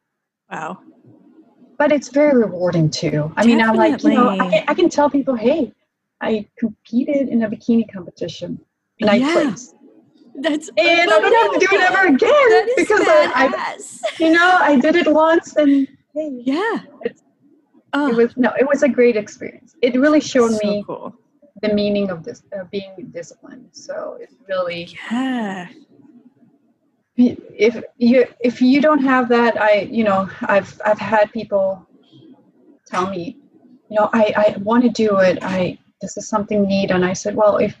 [0.50, 0.78] Wow.
[1.76, 3.32] but it's very rewarding too.
[3.36, 5.72] I mean i'm like you know I can, I can tell people hey
[6.20, 8.58] i competed in a bikini competition
[9.00, 9.74] and i placed
[10.40, 13.78] That's and I don't have to do it ever again because I, I,
[14.18, 16.80] you know, I did it once and hey, yeah.
[17.04, 17.22] It's-
[17.94, 19.74] Oh, it was no, it was a great experience.
[19.80, 21.14] It really showed so me cool.
[21.62, 23.68] the meaning of this uh, being disciplined.
[23.72, 25.68] So it really, Yeah.
[27.16, 31.86] if you if you don't have that, I you know, I've I've had people
[32.86, 33.38] tell me,
[33.90, 35.38] you know, I I want to do it.
[35.42, 37.74] I this is something neat, and I said, well, if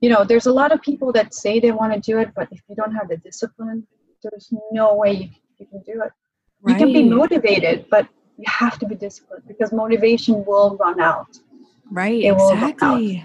[0.00, 2.48] you know, there's a lot of people that say they want to do it, but
[2.50, 3.86] if you don't have the discipline,
[4.22, 5.28] there's no way you,
[5.58, 6.12] you can do it.
[6.66, 11.38] You can be motivated, but you have to be disciplined because motivation will run out.
[11.90, 12.22] Right.
[12.22, 12.34] it
[12.82, 13.00] out.
[13.00, 13.24] Exactly.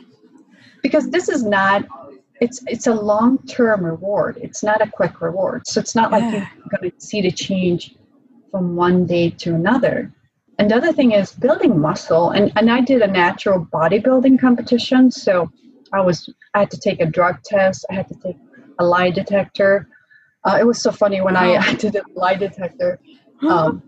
[0.81, 1.85] Because this is not
[2.41, 4.37] it's it's a long term reward.
[4.41, 5.67] It's not a quick reward.
[5.67, 7.95] So it's not like you're gonna see the change
[8.51, 10.11] from one day to another.
[10.59, 12.31] Another thing is building muscle.
[12.31, 15.11] And and I did a natural bodybuilding competition.
[15.11, 15.49] So
[15.95, 18.37] I was I had to take a drug test, I had to take
[18.79, 19.87] a lie detector.
[20.43, 21.55] Uh, it was so funny when I.
[21.69, 22.99] I did a lie detector.
[23.41, 23.81] um,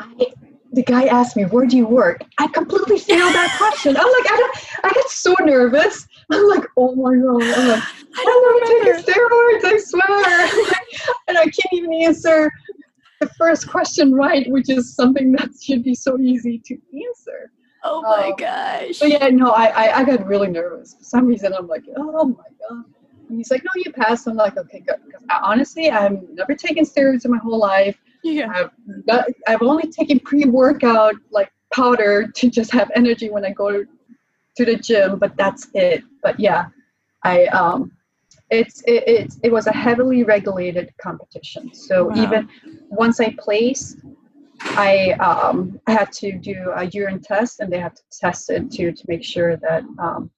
[0.00, 0.26] I,
[0.72, 3.94] the guy asked me, "Where do you work?" I completely failed that question.
[3.96, 6.08] I'm like, I, don't, I got so nervous.
[6.30, 7.82] I'm like, "Oh my god!" I'm like,
[8.16, 9.12] I don't not taking remember.
[9.12, 9.64] steroids.
[9.64, 10.74] I swear."
[11.28, 12.50] and I can't even answer
[13.20, 17.52] the first question right, which is something that should be so easy to answer.
[17.84, 18.96] Oh my Um, gosh.
[18.96, 21.52] So yeah, no, I, I I got really nervous for some reason.
[21.52, 22.84] I'm like, "Oh my god."
[23.28, 26.54] And he's like, "No, you passed." I'm like, "Okay, good." Because I, honestly, I've never
[26.54, 27.98] taken steroids in my whole life.
[28.22, 28.52] Yeah.
[28.54, 28.70] I've
[29.06, 33.84] not, I've only taken pre-workout like powder to just have energy when I go to,
[34.56, 36.04] to the gym, but that's it.
[36.22, 36.66] But yeah,
[37.24, 37.92] I um,
[38.50, 41.74] it's it, it it was a heavily regulated competition.
[41.74, 42.14] So Wow.
[42.16, 42.48] even
[42.90, 43.98] once I placed,
[44.64, 48.92] I um had to do a urine test, and they had to test it too
[48.92, 50.30] to make sure that um,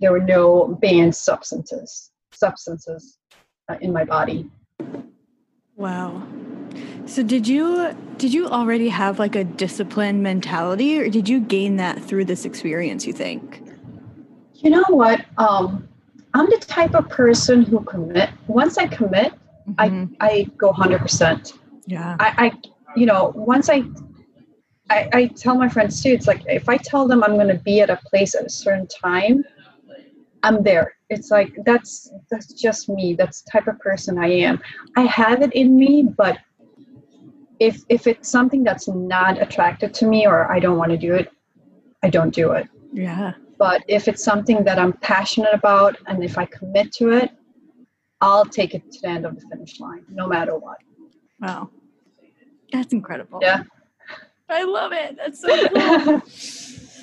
[0.00, 3.18] there were no banned substances substances
[3.68, 4.50] uh, in my body.
[5.76, 6.22] Wow.
[7.06, 11.76] So did you did you already have like a disciplined mentality or did you gain
[11.76, 13.62] that through this experience, you think?
[14.54, 15.24] You know what?
[15.38, 15.88] Um,
[16.34, 18.30] I'm the type of person who commit.
[18.46, 19.32] Once I commit,
[19.68, 20.16] Mhm.
[20.20, 21.54] I go hundred percent.
[21.86, 22.16] yeah.
[22.20, 22.52] I, I,
[22.96, 23.82] you know, once I,
[24.90, 26.10] I, I tell my friends too.
[26.10, 28.50] It's like if I tell them I'm going to be at a place at a
[28.50, 29.44] certain time,
[30.42, 30.94] I'm there.
[31.08, 33.14] It's like that's that's just me.
[33.14, 34.60] That's the type of person I am.
[34.96, 36.38] I have it in me, but
[37.60, 41.14] if if it's something that's not attracted to me or I don't want to do
[41.14, 41.30] it,
[42.02, 42.68] I don't do it.
[42.92, 43.32] Yeah.
[43.58, 47.30] but if it's something that i'm passionate about and if i commit to it
[48.22, 50.78] I'll take it to the end of the finish line, no matter what.
[51.40, 51.70] Wow.
[52.72, 53.40] That's incredible.
[53.42, 53.62] Yeah.
[54.48, 55.16] I love it.
[55.16, 56.22] That's so cool.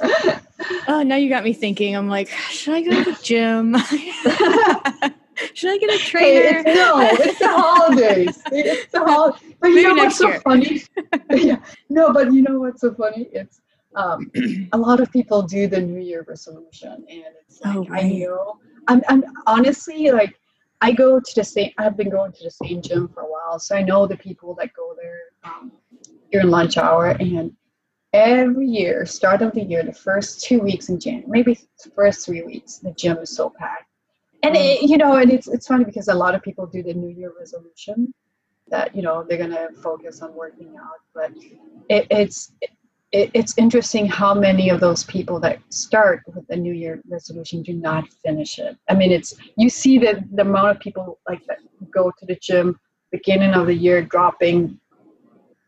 [0.88, 1.96] oh, now you got me thinking.
[1.96, 3.76] I'm like, should I go to the gym?
[5.54, 6.42] should I get a trainer?
[6.42, 8.42] Hey, it's, no, it's the holidays.
[8.52, 9.56] It's the holidays.
[9.60, 10.84] But you Maybe know next what's so funny?
[11.32, 11.58] yeah.
[11.90, 13.30] No, but you know what's so funny?
[13.32, 13.62] It's
[13.96, 14.32] um,
[14.72, 18.60] a lot of people do the New Year resolution, and it's like Oh, I know.
[18.88, 20.40] I'm, I'm honestly like
[20.82, 21.72] I go to the same.
[21.78, 24.54] I've been going to the same gym for a while, so I know the people
[24.56, 25.20] that go there
[26.32, 27.52] during lunch hour, and
[28.14, 32.26] every year, start of the year, the first two weeks in January, maybe the first
[32.26, 33.86] three weeks, the gym is so packed.
[34.44, 34.90] And it, mm.
[34.90, 37.34] you know, and it's it's funny because a lot of people do the New Year
[37.38, 38.14] resolution
[38.70, 41.32] that you know they're gonna focus on working out, but
[41.90, 42.54] it, it's
[43.12, 47.64] it, it's interesting how many of those people that start with the New Year resolution
[47.64, 48.78] do not finish it.
[48.88, 51.60] I mean, it's you see the the amount of people like that
[51.94, 52.80] go to the gym
[53.12, 54.80] beginning of the year dropping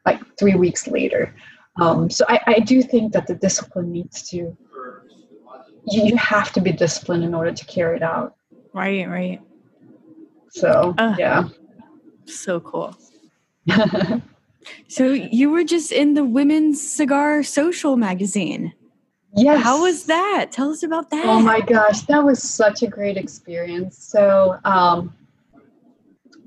[0.06, 1.34] like three weeks later.
[1.80, 4.58] Um, so I, I do think that the discipline needs to you,
[5.88, 8.36] you have to be disciplined in order to carry it out.
[8.74, 9.42] Right, right.
[10.50, 11.16] So Uh.
[11.18, 11.50] yeah.
[12.26, 12.96] So cool.
[14.88, 18.74] So you were just in the Women's Cigar Social magazine.
[19.36, 19.64] yes.
[19.64, 20.50] How was that?
[20.52, 21.26] Tell us about that.
[21.26, 23.98] Oh my gosh, that was such a great experience.
[23.98, 25.16] So, um,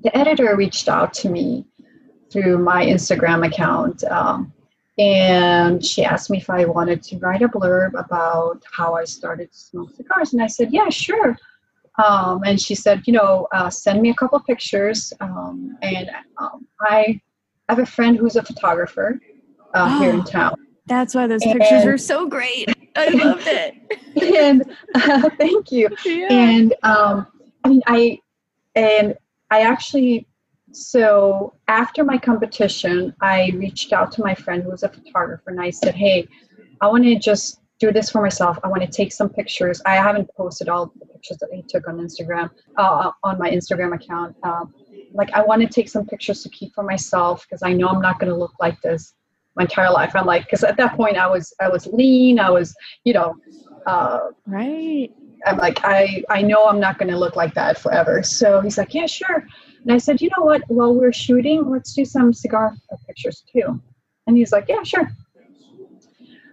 [0.01, 1.65] the editor reached out to me
[2.31, 4.51] through my Instagram account, um,
[4.97, 9.51] and she asked me if I wanted to write a blurb about how I started
[9.51, 11.37] to smoke cigars, and I said, "Yeah, sure."
[12.03, 16.67] Um, and she said, "You know, uh, send me a couple pictures." Um, and um,
[16.81, 17.19] I
[17.69, 19.19] have a friend who's a photographer
[19.73, 20.55] uh, here in town.
[20.87, 22.69] That's why those pictures And- were so great.
[22.97, 23.73] I loved it.
[24.45, 24.63] and
[24.95, 25.89] uh, thank you.
[26.05, 26.27] Yeah.
[26.31, 27.27] and um,
[27.65, 28.19] I mean, I
[28.75, 29.15] and
[29.51, 30.27] I actually
[30.75, 35.61] so after my competition, I reached out to my friend who was a photographer, and
[35.61, 36.27] I said, "Hey,
[36.81, 38.57] I want to just do this for myself.
[38.63, 39.81] I want to take some pictures.
[39.85, 43.95] I haven't posted all the pictures that I took on Instagram uh, on my Instagram
[43.95, 44.35] account.
[44.43, 44.73] Um,
[45.13, 48.01] like, I want to take some pictures to keep for myself because I know I'm
[48.01, 49.13] not going to look like this."
[49.57, 52.49] my entire life i'm like because at that point i was i was lean i
[52.49, 53.33] was you know
[53.85, 55.09] uh, right.
[55.45, 58.23] I'm like, I, I know I'm not going to look like that forever.
[58.23, 59.45] So he's like, yeah, sure.
[59.85, 60.63] And I said, you know what?
[60.67, 62.75] While we're shooting, let's do some cigar
[63.05, 63.79] pictures too.
[64.25, 65.11] And he's like, yeah, sure.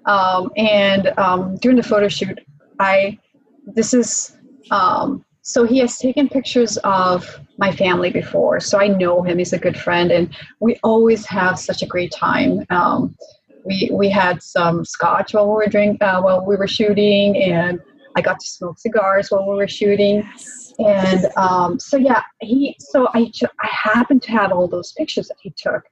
[0.05, 2.39] Um, and um, during the photo shoot,
[2.79, 3.19] I,
[3.65, 4.37] this is,
[4.71, 8.61] um, so he has taken pictures of my family before.
[8.61, 9.39] So I know him.
[9.39, 10.13] He's a good friend.
[10.13, 12.67] And we always have such a great time.
[12.69, 13.17] Um,
[13.65, 17.81] we, we had some scotch while we were drink, uh, while we were shooting and
[18.15, 20.62] I got to smoke cigars while we were shooting, Yes.
[20.79, 22.77] And um, so yeah, he.
[22.79, 25.83] So I I happened to have all those pictures that he took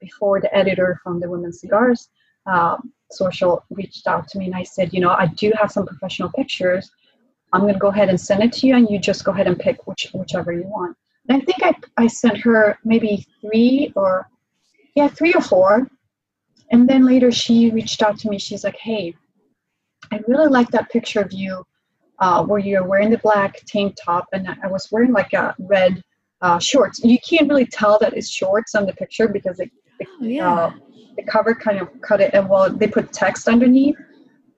[0.00, 2.08] before the editor from the Women's Cigars
[2.46, 5.86] um, Social reached out to me, and I said, you know, I do have some
[5.86, 6.90] professional pictures.
[7.52, 9.58] I'm gonna go ahead and send it to you, and you just go ahead and
[9.58, 10.96] pick which whichever you want.
[11.28, 14.28] And I think I I sent her maybe three or
[14.94, 15.88] yeah three or four,
[16.70, 18.38] and then later she reached out to me.
[18.38, 19.14] She's like, hey.
[20.10, 21.66] I really like that picture of you
[22.20, 26.02] uh, where you're wearing the black tank top and I was wearing like a red
[26.40, 27.00] uh, shorts.
[27.02, 30.52] You can't really tell that it's shorts on the picture because it, Oh, yeah.
[30.52, 30.72] uh,
[31.16, 33.96] the cover kind of cut it and well they put text underneath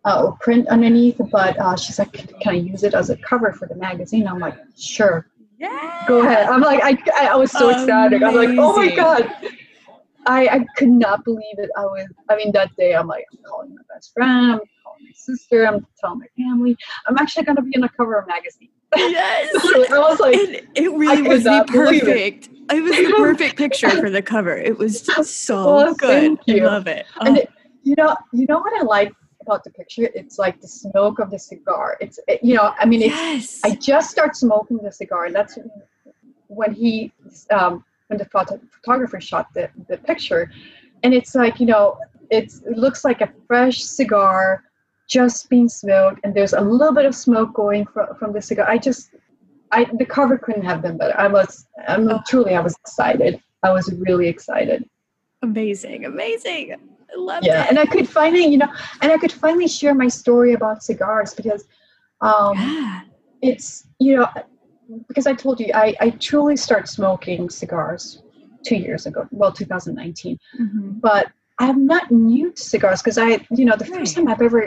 [0.04, 3.52] uh, or print underneath but uh, she's like can I use it as a cover
[3.52, 4.26] for the magazine?
[4.28, 5.26] I'm like sure.
[5.58, 6.04] Yeah.
[6.06, 6.46] go ahead.
[6.48, 8.22] I'm like I, I, was so ecstatic.
[8.22, 9.30] I'm like oh my god.
[10.26, 11.70] I, I could not believe it.
[11.76, 14.52] I was I mean that day I'm like I'm calling my best friend.
[14.52, 14.60] I'm
[15.20, 18.28] sister I'm telling my family I'm actually going to be on the cover of a
[18.28, 19.48] magazine Yes.
[19.92, 22.42] I was like it, it really was the believe it.
[22.44, 22.48] perfect.
[22.72, 22.82] It.
[22.82, 24.56] was the perfect picture for the cover.
[24.56, 26.38] It was just so Well, good.
[26.48, 27.06] I love it.
[27.20, 27.48] and Oh, it,
[27.84, 29.12] you know you know what I like
[29.42, 32.84] about the picture it's like the smoke of the cigar it's it, you know I
[32.84, 33.60] mean it's yes.
[33.64, 35.26] I just start smoking the cigar.
[35.26, 35.56] and That's
[36.48, 37.12] when he,
[37.52, 40.50] um, when the photo- photographer shot the, the picture,
[41.04, 41.96] and it's like you know,
[42.30, 44.64] it's it looks like a fresh cigar
[45.10, 48.66] just being smoked, and there's a little bit of smoke going from from the cigar.
[48.74, 49.10] I just,
[49.72, 51.14] I the cover couldn't have been better.
[51.18, 52.20] I was, I'm Oh.
[52.28, 53.32] truly, I was excited.
[53.68, 54.80] I was really excited.
[55.42, 56.04] amazing.
[56.06, 56.64] Amazing.
[57.12, 57.70] I love Yeah, it.
[57.70, 61.34] and I could finally, you know, and I could finally share my story about cigars
[61.34, 61.62] because.
[62.22, 63.00] Um, yeah.
[63.50, 63.66] it's
[63.98, 64.28] you know
[65.08, 68.02] because i told you i, I truly started smoking cigars
[68.68, 71.00] two years ago well 2019 Mhm.
[71.00, 71.24] but
[71.58, 74.62] i'm not new to cigars because i you know the first time i've ever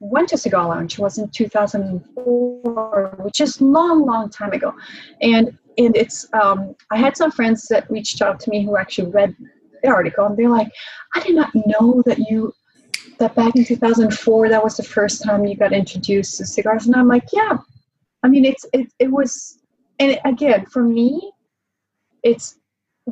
[0.00, 4.74] went to cigar lounge was in 2004 which is long long time ago
[5.20, 9.10] and and it's um, I had some friends that reached out to me who actually
[9.10, 9.34] read
[9.82, 10.70] the article, and they're like,
[11.14, 12.52] "I did not know that you
[13.18, 16.96] that back in 2004 that was the first time you got introduced to cigars." And
[16.96, 17.58] I'm like, "Yeah,
[18.22, 19.58] I mean, it's it it was."
[19.98, 21.32] And again, for me,
[22.22, 22.58] it's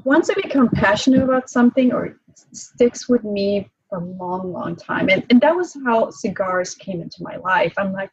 [0.05, 2.16] once I become passionate about something or it
[2.53, 7.22] sticks with me a long, long time, and and that was how cigars came into
[7.22, 7.74] my life.
[7.76, 8.11] I'm like,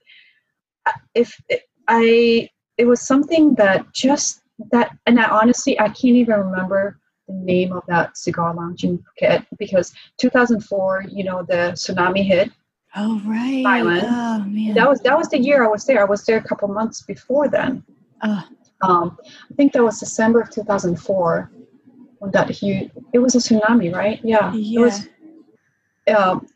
[1.14, 1.40] if
[1.88, 7.34] I it was something that just that and I honestly I can't even remember the
[7.34, 12.52] name of that cigar lounge in Phuket because 2004 you know the tsunami hit.
[12.96, 13.66] Oh right.
[13.66, 14.74] Island oh man.
[14.74, 16.02] That was that was the year I was there.
[16.02, 17.84] I was there a couple months before then.
[18.24, 18.44] Oh,
[18.82, 19.18] um,
[19.52, 21.52] I think that was December of 2004
[22.20, 24.20] when that huge it was a tsunami right?
[24.24, 24.54] Yeah.
[24.54, 25.10] Yeah it was
[26.08, 26.48] um,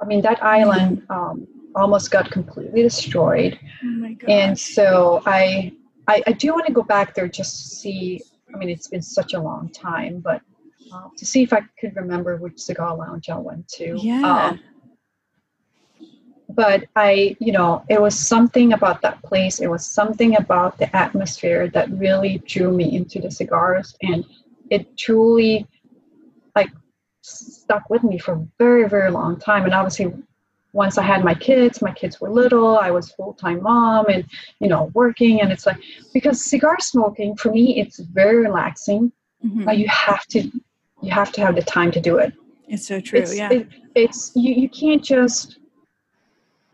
[0.00, 3.58] I mean that island um, almost got completely destroyed.
[3.84, 5.72] Oh my and so I,
[6.08, 8.22] I i do want to go back there just to see
[8.52, 10.40] i mean it's been such a long time but
[10.92, 13.96] uh, to see if i could remember which cigar lounge i went to.
[13.98, 14.48] Yeah.
[14.48, 14.60] Um,
[16.50, 20.96] but i you know it was something about that place it was something about the
[20.96, 24.24] atmosphere that really drew me into the cigars and
[24.70, 25.66] it truly
[27.26, 30.12] stuck with me for a very very long time and obviously
[30.72, 34.26] once I had my kids, my kids were little, I was full time mom and,
[34.60, 35.40] you know, working.
[35.40, 35.78] And it's like,
[36.12, 39.10] because cigar smoking for me, it's very relaxing,
[39.42, 39.64] Mhm.
[39.64, 40.42] but you have to,
[41.00, 42.34] you have to have the time to do it.
[42.68, 45.58] it's so true it's, yeah it, it's, you, you can't just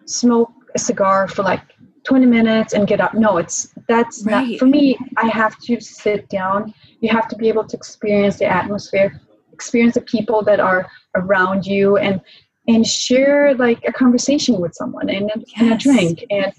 [0.06, 1.60] smoke a cigar for like
[2.04, 3.14] 20 minutes and get up.
[3.14, 4.48] No, it's, that's Right.
[4.50, 6.74] not, for me, I have to sit down.
[7.00, 9.20] You have to be able to experience the atmosphere,
[9.52, 12.20] experience the people that are around you and,
[12.68, 16.24] and share like a conversation with someone and, a- and a drink.
[16.30, 16.52] And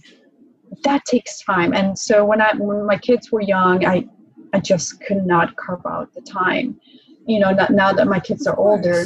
[0.83, 1.73] that takes time.
[1.73, 4.05] And so when i when my kids were young i
[4.53, 6.79] i just could not carve out the time.
[7.25, 9.05] You know not, now that my kids are older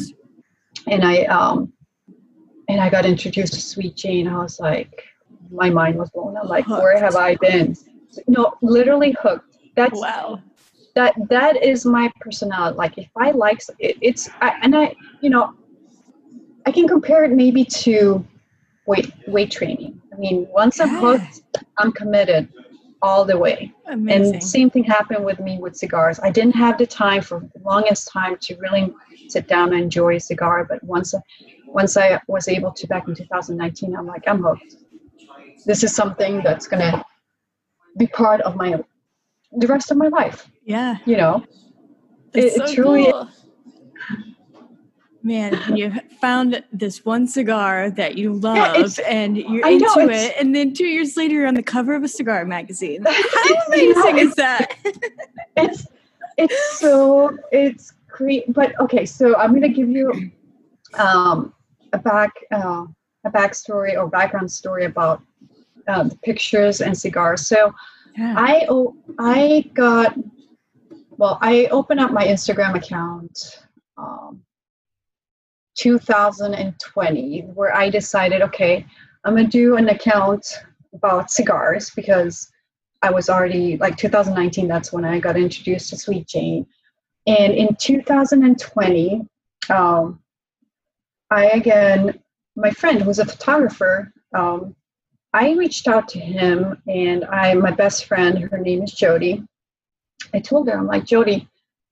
[0.88, 1.72] and i um
[2.70, 5.04] and i got introduced to sweet jane i was like
[5.52, 6.36] my mind was blown.
[6.38, 7.76] I'm like where have i been?
[8.28, 9.58] No literally hooked.
[9.76, 10.42] That's wow
[10.98, 12.76] that that is my personality.
[12.76, 15.54] Like if i like it, it's I, and i you know
[16.66, 18.26] i can compare it maybe to
[18.88, 20.02] weight weight training.
[20.12, 21.42] I mean once i'm hooked
[21.78, 22.50] i'm committed
[23.04, 23.72] all the way.
[23.86, 24.36] Amazing.
[24.36, 26.20] and same thing happened with me with cigars.
[26.20, 28.92] I didn't have the time for the longest time to really
[29.28, 31.20] sit down and enjoy a cigar but once I,
[31.68, 34.78] once i was able to back in 2019 i'm like i'm hooked.
[35.68, 37.06] This is something that's going to
[37.98, 38.70] be part of my
[39.52, 41.44] the rest of my life yeah you know
[42.34, 43.12] That's It- it so truly is.
[43.14, 43.30] cool.
[45.24, 45.92] Man, you
[46.22, 50.56] found this one cigar that you love it's- and you're I into it's- it, and
[50.56, 53.04] then two years later you're on the cover of a cigar magazine.
[53.08, 54.74] How amazing is that?
[55.58, 55.88] it's
[56.38, 60.32] it's so it's great but okay so i'm going to give you
[61.00, 61.52] um
[61.94, 62.86] a back uh,
[63.26, 65.22] a backstory or background story about
[65.88, 67.74] uh, the pictures and cigars so
[68.20, 70.18] I o- i got
[71.12, 73.64] well i opened up my instagram account
[73.98, 74.42] um
[75.78, 78.86] 2020 where i decided okay
[79.24, 80.60] i'm to do an account
[80.94, 82.52] about cigars because
[83.02, 84.68] I was already like 2019.
[84.68, 86.66] That's when I got introduced to Sweet Jane,
[87.28, 89.28] and in 2020,
[89.70, 90.20] um,
[91.30, 92.20] I again,
[92.56, 94.76] my friend who's a photographer, um,
[95.34, 99.44] I reached out to him, and I, my best friend, her name is Jody.
[100.34, 101.48] I told her, I'm like Jody,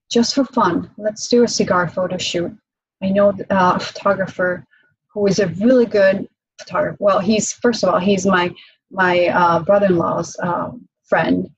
[0.09, 2.55] just for fun, let's do a cigar photo shoot.
[3.03, 4.65] I know uh, a photographer
[5.07, 6.27] who is a really good
[6.59, 6.97] photographer.
[6.99, 8.53] Well, he's first of all, he's my
[8.91, 11.49] my uh, brother-in-law's um, friend,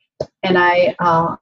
[0.43, 1.35] and I uh,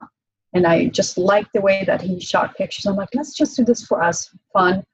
[0.52, 2.86] and I just liked the way that he shot pictures.
[2.86, 4.84] I'm like, let's just do this for us, fun.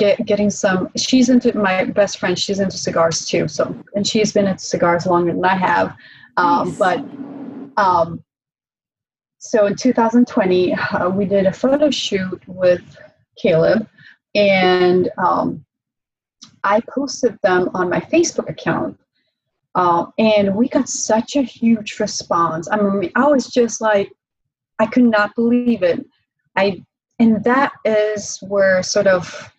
[0.00, 0.88] Get getting some.
[0.96, 2.38] She's into my best friend.
[2.38, 3.46] She's into cigars too.
[3.48, 5.94] So and she's been into cigars longer than I have.
[6.36, 6.78] Um, Nice.
[6.78, 6.98] But
[7.76, 8.24] um,
[9.38, 12.82] so in 2020, uh, we did a photo shoot with
[13.36, 13.86] Caleb,
[14.34, 15.64] and um,
[16.64, 18.98] I posted them on my Facebook account.
[19.74, 22.68] Uh, and we got such a huge response.
[22.70, 24.10] I mean, I was just like,
[24.80, 26.04] I could not believe it.
[26.56, 26.82] I
[27.20, 29.52] and that is where sort of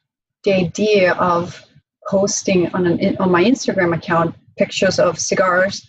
[0.43, 1.63] the idea of
[2.07, 5.87] posting on an on my Instagram account pictures of cigars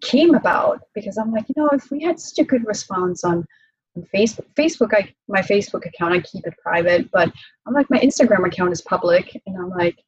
[0.00, 3.44] came about because I'm like, you know, if we had such a good response on,
[3.96, 7.30] on Facebook, Facebook, I my Facebook account, I keep it private, but
[7.66, 9.98] I'm like, my Instagram account is public, and I'm like,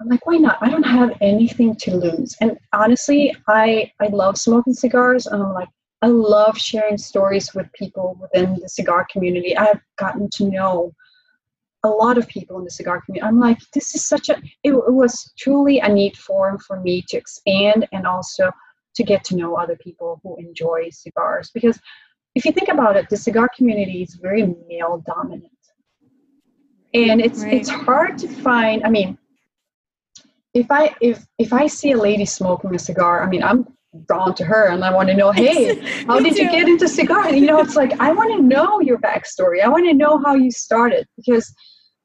[0.00, 0.58] I'm like, why not?
[0.60, 2.36] I don't have anything to lose.
[2.40, 5.68] And honestly, I I love smoking cigars, and I'm like,
[6.02, 9.56] I love sharing stories with people within the cigar community.
[9.56, 10.92] I've gotten to know
[11.84, 13.26] a lot of people in the cigar community.
[13.26, 17.04] I'm like, this is such a, it, it, was truly a neat forum for me
[17.08, 18.50] to expand and also
[18.96, 21.50] to get to know other people who enjoy cigars.
[21.54, 21.78] Because
[22.34, 25.52] if you think about it, the cigar community is very male dominant.
[26.94, 27.54] And it's right.
[27.54, 29.18] it's hard to find, I mean,
[30.54, 33.66] if I if if I see a lady smoking a cigar, I mean, I'm
[34.06, 35.74] drawn to her and I want to know, hey,
[36.06, 36.44] how did too.
[36.44, 37.32] you get into cigar?
[37.32, 39.62] You know, it's like I want to know your backstory.
[39.62, 41.52] I want to know how you started because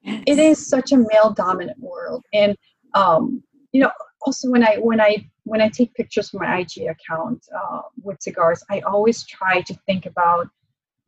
[0.03, 0.23] yes.
[0.27, 2.25] it is such a male dominant world.
[2.33, 2.55] And
[2.93, 3.91] um, you know,
[4.25, 8.21] also when I when I when I take pictures from my IG account uh, with
[8.21, 10.47] cigars, I always try to think about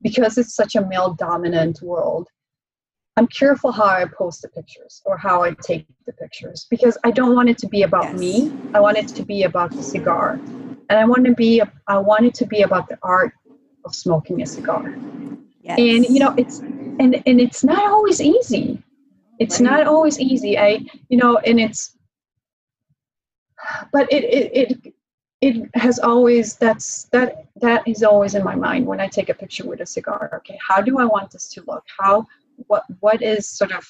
[0.02, 2.28] because it's such a male dominant world.
[3.18, 7.12] I'm careful how I post the pictures or how I take the pictures because I
[7.12, 8.20] don't want it to be about yes.
[8.20, 8.52] me.
[8.74, 10.38] I want it to be about the cigar
[10.90, 13.34] and I want to be I want it to be about the art
[13.86, 14.96] of smoking a cigar.
[15.62, 15.80] Yes.
[15.80, 18.84] And you know, it's and and it's not always easy.
[19.40, 19.72] It's right.
[19.72, 20.58] not always easy.
[20.58, 21.98] I you know, and it's
[23.92, 24.94] but it it it
[25.42, 29.34] it has always that's that that is always in my mind when I take a
[29.34, 30.30] picture with a cigar.
[30.38, 31.84] Okay, how do I want this to look?
[32.00, 32.26] How
[32.68, 33.86] what what is sort of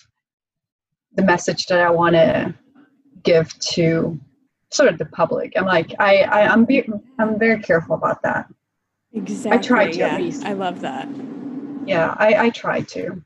[1.16, 2.54] the message that I want to
[3.24, 4.20] give to
[4.72, 5.54] sort of the public.
[5.56, 6.88] I'm like, I, I I'm be,
[7.20, 8.48] I'm very careful about that.
[9.14, 9.52] Exactly.
[9.52, 10.08] I try to yeah.
[10.08, 10.46] at least.
[10.46, 11.08] I love that.
[11.86, 13.24] Yeah, I, I try to.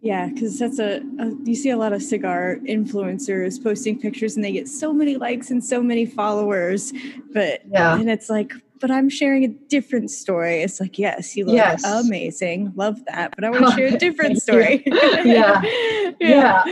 [0.00, 4.44] Yeah, because that's a, a, you see a lot of cigar influencers posting pictures and
[4.44, 6.92] they get so many likes and so many followers,
[7.32, 10.62] but yeah, and it's like, but I'm sharing a different story.
[10.62, 11.84] It's like, yes, you look yes.
[11.84, 14.82] amazing, love that, but I want to share a different story.
[14.86, 15.62] yeah.
[15.62, 16.64] yeah, yeah,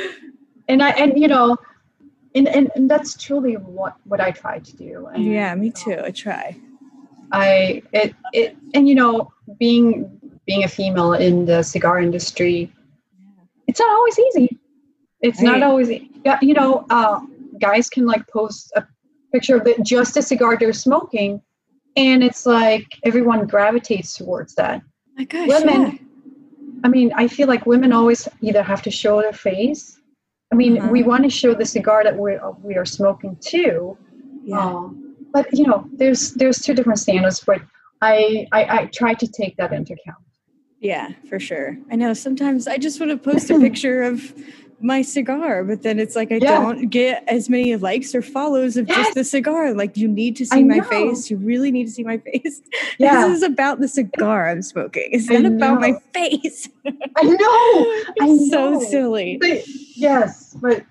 [0.67, 1.57] and I and you know
[2.35, 5.07] and, and, and that's truly what what I try to do.
[5.07, 6.01] And, yeah, me too.
[6.03, 6.57] I try.
[7.33, 12.73] I it it and you know being being a female in the cigar industry,
[13.67, 14.59] it's not always easy.
[15.21, 15.59] It's right.
[15.59, 15.91] not always
[16.25, 16.39] yeah.
[16.43, 17.21] you know uh,
[17.61, 18.87] guys can like post a
[19.33, 21.41] picture of it, just a cigar they're smoking,
[21.97, 24.83] and it's like everyone gravitates towards that.
[25.17, 25.83] My gosh, women.
[25.83, 25.99] Yeah.
[26.83, 30.00] I mean, I feel like women always either have to show their face
[30.53, 30.91] I mean, uh-huh.
[30.91, 33.97] we want to show the cigar that we we are smoking too.
[34.45, 34.59] Yeah.
[34.59, 37.61] Um, but you know, there's there's two different standards, but
[38.03, 40.25] I, I I try to take that into account.
[40.81, 41.77] Yeah, for sure.
[41.91, 44.33] I know sometimes I just want to post a picture of
[44.83, 46.61] my cigar, but then it's like I yeah.
[46.61, 48.97] don't get as many likes or follows of yes.
[48.97, 49.75] just the cigar.
[49.75, 51.31] Like you need to see my face.
[51.31, 52.61] You really need to see my face.
[52.99, 53.29] Yeah.
[53.29, 55.09] This is about the cigar I'm smoking.
[55.13, 56.69] It's not about my face.
[56.87, 58.25] I know.
[58.25, 58.51] I know.
[58.51, 59.39] so silly.
[59.39, 60.85] But, yes, but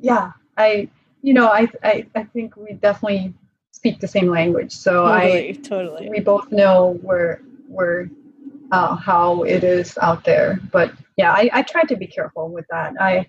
[0.00, 0.88] yeah, I
[1.22, 3.34] you know, I, I I think we definitely
[3.72, 4.72] speak the same language.
[4.72, 8.08] So totally, I totally we both know where where
[8.72, 10.60] uh, how it is out there.
[10.72, 12.94] But yeah, I, I try to be careful with that.
[13.00, 13.26] I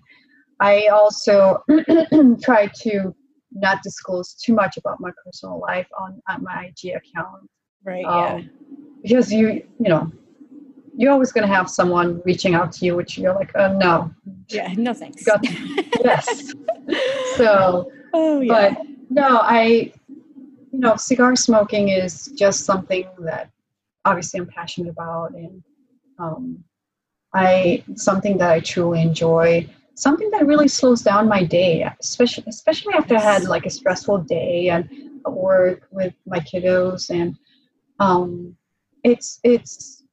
[0.60, 1.62] I also
[2.42, 3.14] try to
[3.52, 7.48] not disclose too much about my personal life on, on my IG account.
[7.84, 8.04] Right.
[8.04, 8.42] Um, yeah.
[9.02, 10.10] Because you you know
[10.98, 14.10] you're always going to have someone reaching out to you, which you're like, oh no.
[14.48, 14.72] Yeah.
[14.76, 15.24] No thanks.
[15.24, 15.44] Got,
[16.04, 16.52] yes.
[17.36, 17.90] so.
[18.12, 18.70] Oh yeah.
[18.70, 19.92] But no, I.
[20.72, 23.50] You know, cigar smoking is just something that
[24.06, 25.62] obviously I'm passionate about and
[26.18, 26.64] um,
[27.34, 32.94] I something that I truly enjoy, something that really slows down my day, especially especially
[32.94, 34.88] after I had like a stressful day and
[35.26, 37.36] work with my kiddos and
[37.98, 38.56] um,
[39.02, 40.04] it's it's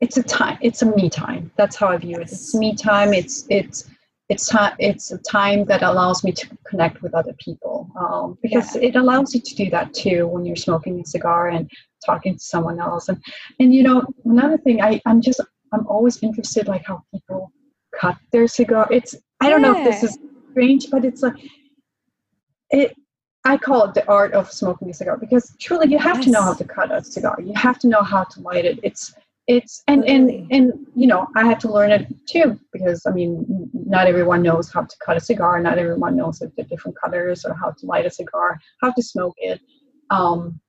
[0.00, 1.50] it's a time it's a me time.
[1.56, 2.22] That's how i view it.
[2.22, 3.12] It's me time.
[3.12, 3.90] It's it's
[4.28, 8.74] it's time it's a time that allows me to connect with other people um, because
[8.74, 8.88] yeah.
[8.88, 11.70] it allows you to do that too when you're smoking a cigar and
[12.04, 13.22] talking to someone else and
[13.60, 15.40] and you know another thing i i'm just
[15.72, 17.52] i'm always interested like how people
[17.98, 19.72] cut their cigar it's i don't yeah.
[19.72, 20.18] know if this is
[20.50, 21.36] strange but it's like
[22.70, 22.94] it
[23.44, 26.24] i call it the art of smoking a cigar because truly you have yes.
[26.24, 28.80] to know how to cut a cigar you have to know how to light it
[28.82, 29.14] it's
[29.46, 33.44] it's and and and you know i had to learn it too because i mean
[33.74, 37.52] not everyone knows how to cut a cigar not everyone knows the different colors or
[37.54, 39.60] how to light a cigar how to smoke it
[40.10, 40.60] um,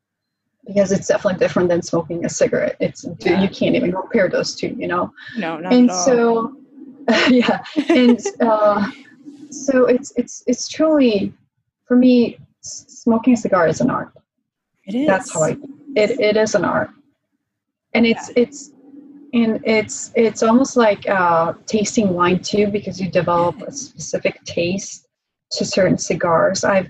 [0.66, 2.76] because it's definitely different than smoking a cigarette.
[2.80, 3.42] It's yeah.
[3.42, 5.14] you can't even compare those two you know?
[5.38, 6.06] No not and at all.
[6.06, 6.58] so
[7.30, 8.90] yeah and uh,
[9.52, 11.34] so it's it's it's truly
[11.86, 14.12] for me smoking a cigar is an art.
[14.88, 15.08] It is.
[15.08, 15.52] That's how i
[15.96, 16.90] it, it is an art
[17.96, 18.44] and it's yeah.
[18.44, 18.72] it's
[19.34, 25.08] and it's it's almost like uh, tasting wine too because you develop a specific taste
[25.52, 26.90] to certain cigars i've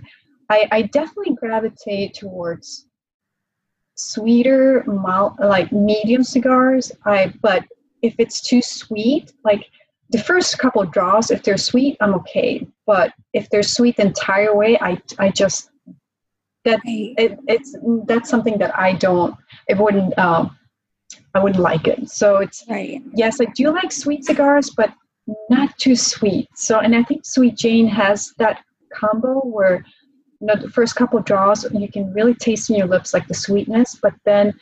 [0.49, 2.88] i, I definitely gravitate towards
[3.95, 6.91] sweeter, mild, like medium cigars.
[7.06, 7.64] I but
[8.01, 9.66] if it's too sweet, like
[10.10, 12.68] the first couple draws, if they're sweet, I'm okay.
[12.86, 15.72] But if they're sweet the entire way, I I just
[16.66, 17.14] that right.
[17.18, 17.76] it, it's
[18.06, 19.36] that's something that I don't.
[19.68, 20.18] It wouldn't.
[20.20, 20.58] Um,
[21.36, 22.09] I wouldn't like it.
[22.09, 23.01] So it's right.
[23.13, 24.93] Yes, I do like sweet cigars, but
[25.49, 26.47] not too sweet.
[26.55, 28.63] So, and I think Sweet Jane has that
[28.93, 29.86] combo where
[30.39, 33.33] you know the first couple draws you can really taste in your lips like the
[33.33, 34.53] sweetness, but then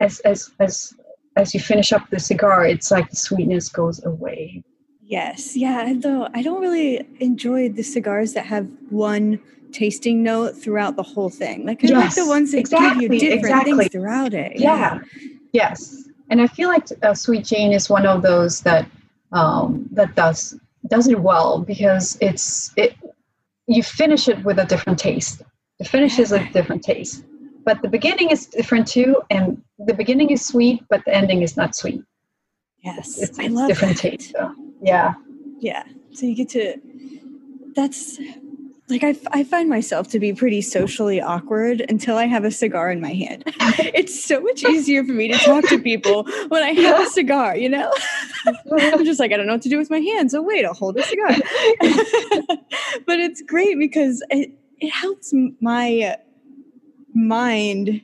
[0.00, 0.94] as as as
[1.36, 4.62] as you finish up the cigar, it's like the sweetness goes away.
[5.02, 5.92] Yes, yeah.
[5.96, 9.40] Though I don't really enjoy the cigars that have one
[9.72, 11.66] tasting note throughout the whole thing.
[11.66, 13.72] Like I yes, like the ones that exactly, give you different exactly.
[13.72, 14.52] things throughout it.
[14.60, 15.00] Yeah.
[15.00, 15.28] yeah.
[15.52, 18.88] Yes, and I feel like uh, Sweet Jane is one of those that
[19.32, 20.58] um, that does
[20.88, 22.96] does it well because it's it
[23.66, 25.42] you finish it with a different taste.
[25.78, 27.24] The finish is a different taste,
[27.66, 31.54] but the beginning is different too, and the beginning is sweet, but the ending is
[31.54, 32.02] not sweet.
[32.82, 34.10] Yes, it's, it's, I love different that.
[34.10, 34.32] taste.
[34.32, 35.12] So, yeah,
[35.58, 35.84] yeah.
[36.12, 36.80] So you get to.
[37.76, 38.18] That's
[38.88, 42.90] like I, I find myself to be pretty socially awkward until I have a cigar
[42.90, 43.44] in my hand.
[43.46, 47.56] it's so much easier for me to talk to people when I have a cigar,
[47.56, 47.92] you know?
[48.72, 50.34] I'm just like, I don't know what to do with my hands.
[50.34, 51.28] Oh, wait, I'll hold a cigar.
[53.06, 56.16] but it's great because it, it helps my
[57.14, 58.02] mind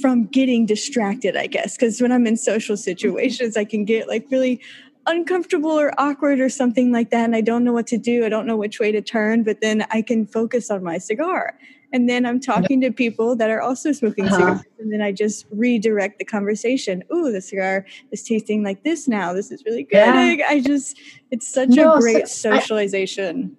[0.00, 1.76] from getting distracted, I guess.
[1.76, 4.60] Because when I'm in social situations, I can get like really
[5.06, 8.24] uncomfortable or awkward or something like that and I don't know what to do.
[8.24, 11.58] I don't know which way to turn, but then I can focus on my cigar.
[11.92, 14.36] And then I'm talking to people that are also smoking uh-huh.
[14.36, 14.60] cigars.
[14.78, 17.02] And then I just redirect the conversation.
[17.12, 19.32] Ooh, the cigar is tasting like this now.
[19.32, 19.96] This is really good.
[19.96, 20.46] Yeah.
[20.48, 20.98] I just,
[21.30, 23.56] it's such no, a great so socialization.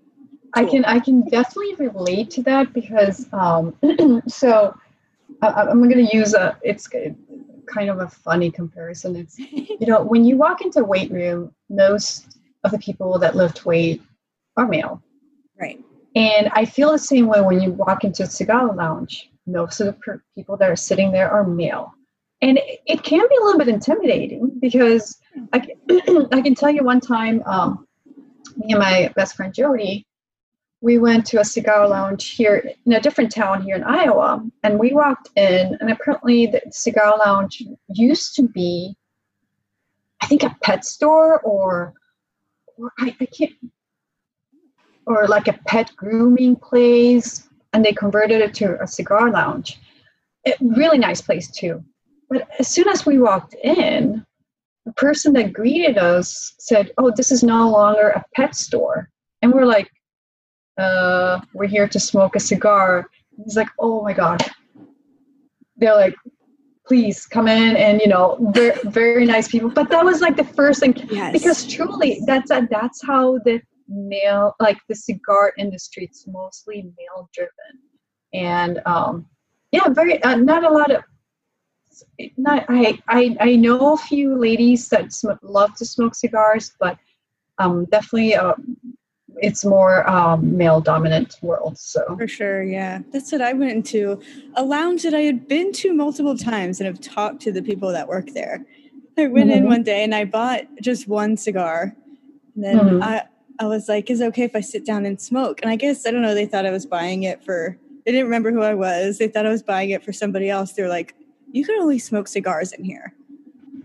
[0.54, 3.76] I, I, can, I can definitely relate to that because, um,
[4.28, 4.76] so
[5.42, 6.88] I, am going to use a, it's
[7.72, 9.15] kind of a funny comparison.
[9.15, 13.65] It's you know when you walk into weight room, most of the people that lift
[13.65, 14.01] weight
[14.57, 15.01] are male,
[15.59, 15.80] right?
[16.15, 19.30] And I feel the same way when you walk into a cigar lounge.
[19.47, 21.93] Most of the per- people that are sitting there are male,
[22.41, 25.17] and it, it can be a little bit intimidating because
[25.53, 27.88] I can, I can tell you one time, um,
[28.57, 30.05] me and my best friend Jody,
[30.82, 34.80] we went to a cigar lounge here in a different town here in Iowa, and
[34.80, 38.96] we walked in, and apparently the cigar lounge used to be,
[40.22, 41.94] I think, a pet store or,
[42.78, 43.54] or I, I can't,
[45.06, 49.80] or like a pet grooming place, and they converted it to a cigar lounge.
[50.46, 51.84] It, really nice place too.
[52.28, 54.26] But as soon as we walked in,
[54.86, 59.10] the person that greeted us said, "Oh, this is no longer a pet store,"
[59.44, 59.92] and we're like
[60.78, 63.09] uh, we're here to smoke a cigar.
[63.43, 64.43] He's like, oh my God.
[65.78, 66.15] They're like,
[66.91, 70.43] please come in and you know very, very nice people but that was like the
[70.43, 71.32] first thing yes.
[71.32, 77.30] because truly that's a, that's how the male like the cigar industry it's mostly male
[77.34, 77.74] driven
[78.34, 79.26] and um
[79.72, 81.01] yeah very uh, not a lot of
[82.38, 86.97] not I, I i know a few ladies that sm- love to smoke cigars but
[87.57, 88.53] um definitely uh,
[89.38, 92.16] it's more um, male dominant world so.
[92.18, 93.00] For sure yeah.
[93.12, 94.22] That's what i went into
[94.56, 97.92] a lounge that i had been to multiple times and have talked to the people
[97.92, 98.66] that work there.
[99.18, 99.60] I went mm-hmm.
[99.60, 101.96] in one day and i bought just one cigar.
[102.56, 103.04] And then mm-hmm.
[103.04, 103.24] i
[103.60, 105.62] i was like is it okay if i sit down and smoke?
[105.62, 108.26] And i guess i don't know they thought i was buying it for they didn't
[108.26, 109.18] remember who i was.
[109.18, 110.74] They thought i was buying it for somebody else.
[110.74, 111.16] They're like
[111.52, 113.14] you can only smoke cigars in here.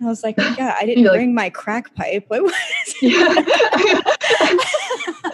[0.03, 2.25] I was like, yeah, I didn't bring my crack pipe.
[2.29, 2.55] What was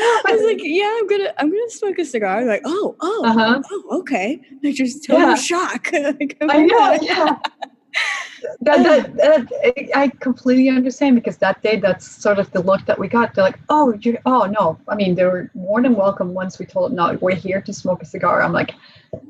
[0.00, 2.38] I was like, yeah, I'm gonna I'm gonna smoke a cigar.
[2.38, 3.62] I'm Like, oh, oh, uh-huh.
[3.70, 4.40] oh, okay.
[4.62, 5.34] Like just total yeah.
[5.34, 5.90] shock.
[5.92, 7.38] like, oh I know, yeah.
[8.60, 12.98] that, that, that, I completely understand because that day that's sort of the look that
[12.98, 13.34] we got.
[13.34, 14.78] They're like, oh, you oh no.
[14.88, 17.72] I mean, they were more than welcome once we told them, no, we're here to
[17.72, 18.42] smoke a cigar.
[18.42, 18.74] I'm like,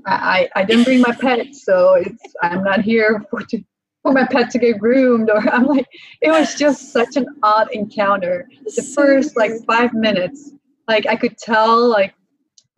[0.06, 3.64] I, I, I didn't bring my pet, so it's I'm not here for to
[4.02, 5.86] for my pet to get groomed or i'm like
[6.20, 8.48] it was just such an odd encounter.
[8.76, 10.52] The first like five minutes
[10.86, 12.14] like i could tell like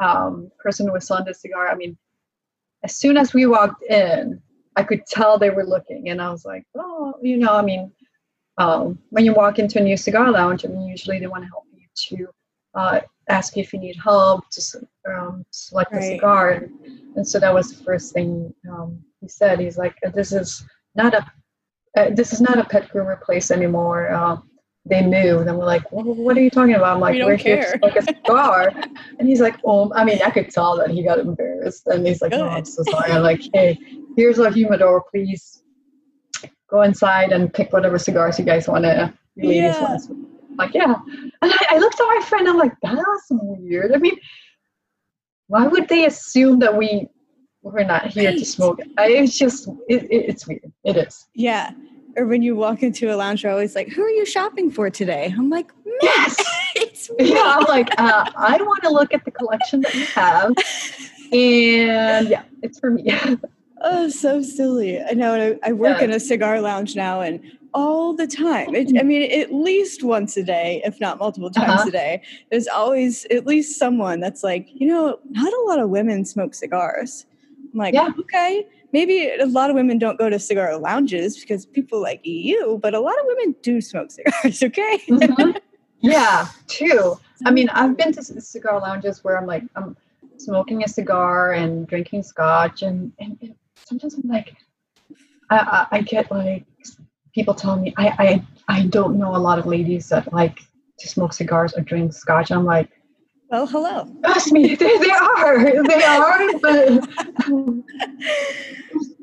[0.01, 1.69] um person who was selling the cigar.
[1.69, 1.97] I mean
[2.83, 4.41] as soon as we walked in
[4.77, 7.93] i could tell they were looking and i was like oh you know i mean
[8.59, 11.49] um, when you walk into a new cigar lounge i mean usually they want to
[11.49, 12.29] help you to
[12.75, 14.63] uh, ask you if you need help to
[15.09, 16.03] um, select right.
[16.03, 16.51] a cigar.
[16.51, 16.71] And,
[17.17, 19.61] and, so that was the first thing um, he said.
[19.61, 20.65] He's like this is
[20.95, 21.25] not a
[21.97, 24.13] uh, this is not a pet groomer place anymore.
[24.13, 24.37] Uh,
[24.87, 27.37] they move, and we're like, well, "What are you talking about?" I'm like, We "We're
[27.37, 28.73] don't here to care." smoke a cigar,"
[29.19, 32.23] and he's like, "Oh, I mean, I could tell that he got embarrassed, and he's
[32.23, 33.79] like, "Oh, I'm so sorry." I'm like, "Hey,
[34.17, 35.63] here's a humidor, please
[36.71, 39.97] go inside and pick whatever cigars you guys want to." Yeah.
[40.59, 40.95] Like, yeah.
[41.43, 42.49] And I, I looked at my friend.
[42.49, 43.93] I'm like, that's weird.
[43.93, 44.17] I mean,
[45.47, 47.09] why would they assume that we
[47.63, 48.81] we're not here to smoke?
[48.99, 50.73] I, it's just, it, it, it's weird.
[50.85, 51.29] It is.
[51.35, 51.73] Yeah.
[52.17, 54.91] Or when you walk into a lounge, they're always like, "Who are you shopping for
[54.91, 56.37] today?" I'm like, "Me." Yes.
[56.75, 57.17] it's me.
[57.35, 60.53] Yeah, I'm like, uh, I want to look at the collection that you have,
[61.33, 63.07] and yeah, it's for me.
[63.83, 65.01] Oh, so silly.
[65.01, 65.57] I know.
[65.63, 66.07] I, I work Yeah.
[66.07, 67.41] in a cigar lounge now, and
[67.73, 71.71] all the time, it, I mean, at least once a day, if not multiple times
[71.83, 71.89] Uh-huh.
[71.89, 75.89] a day, there's always at least someone that's like, you know, not a lot of
[75.91, 77.25] women smoke cigars.
[77.73, 78.11] I'm like, Yeah.
[78.19, 82.79] okay, maybe a lot of women don't go to cigar lounges because people like you,
[82.83, 84.99] but a lot of women do smoke cigars, okay?
[85.09, 85.57] Mhm.
[86.01, 87.19] Yeah, too.
[87.45, 89.97] I mean, I've been to cigar lounges where I'm like, I'm
[90.39, 93.55] smoking a cigar and drinking scotch, and, and, and
[93.85, 94.57] sometimes I'm like,
[95.51, 96.65] I, I, I get like
[97.35, 98.07] people telling me I,
[98.69, 100.59] I I don't know a lot of ladies that like
[100.99, 102.51] to smoke cigars or drink scotch.
[102.51, 102.89] I'm like,
[103.51, 104.07] well, hello.
[104.25, 106.77] trust me, they, they are, they are, but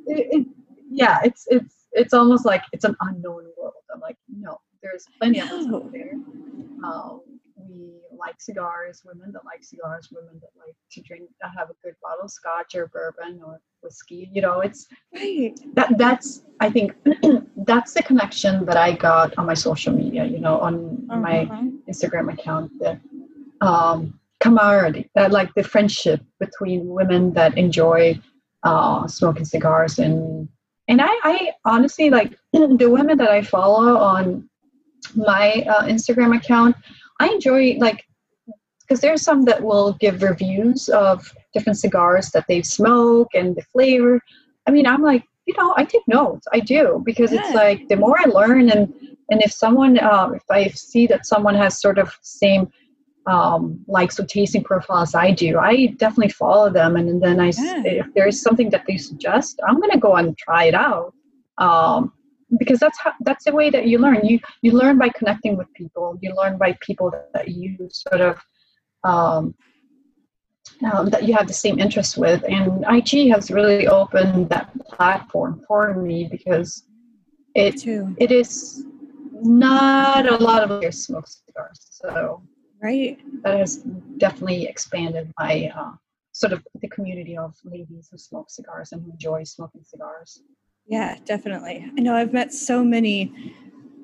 [0.07, 0.47] it, it,
[0.89, 3.73] yeah, it's it's it's almost like it's an unknown world.
[3.93, 6.13] I'm like, no, there's plenty of us out there.
[6.83, 7.21] Um,
[7.57, 11.73] we like cigars, women that like cigars, women that like to drink, that have a
[11.83, 14.29] good bottle of scotch or bourbon or whiskey.
[14.33, 15.53] You know, it's Right.
[15.75, 16.93] that that's I think
[17.65, 20.25] that's the connection that I got on my social media.
[20.25, 21.63] You know, on my Uh-huh.
[21.89, 22.99] Instagram account the
[23.61, 28.19] um, camaraderie, that like the friendship between women that enjoy
[28.63, 30.47] uh, smoking cigars and
[30.89, 34.49] and I, I honestly like the women that I follow on
[35.15, 36.75] my uh, Instagram account.
[37.19, 38.05] I enjoy like
[38.81, 43.61] because there's some that will give reviews of different cigars that they smoke and the
[43.63, 44.21] flavor.
[44.65, 46.47] I mean, I'm like, you know, I take notes.
[46.53, 48.93] I do because it's like the more I learn and
[49.29, 52.71] and if someone uh, if I see that someone has sort of same
[53.27, 56.95] um, likes or tasting profiles I do, I definitely follow them.
[56.95, 57.81] And then I, Yeah.
[57.83, 61.13] if there is something that they suggest, I'm going to go and try it out.
[61.57, 62.13] Um,
[62.59, 64.21] because that's how that's the way that you learn.
[64.23, 66.17] You you learn by connecting with people.
[66.21, 68.39] You learn by people that you sort of
[69.03, 69.53] um,
[70.91, 72.43] um, that you have the same interests with.
[72.47, 76.83] And IG has really opened that platform for me because
[77.55, 77.85] it
[78.17, 78.85] it is
[79.33, 81.79] not a lot of players smoke cigars.
[81.89, 82.41] So
[82.81, 83.17] Right.
[83.43, 83.77] that has
[84.17, 85.91] definitely expanded my uh,
[86.31, 90.41] sort of the community of ladies who smoke cigars and who enjoy smoking cigars.
[90.87, 91.85] Yeah, definitely.
[91.97, 93.33] I know I've met so many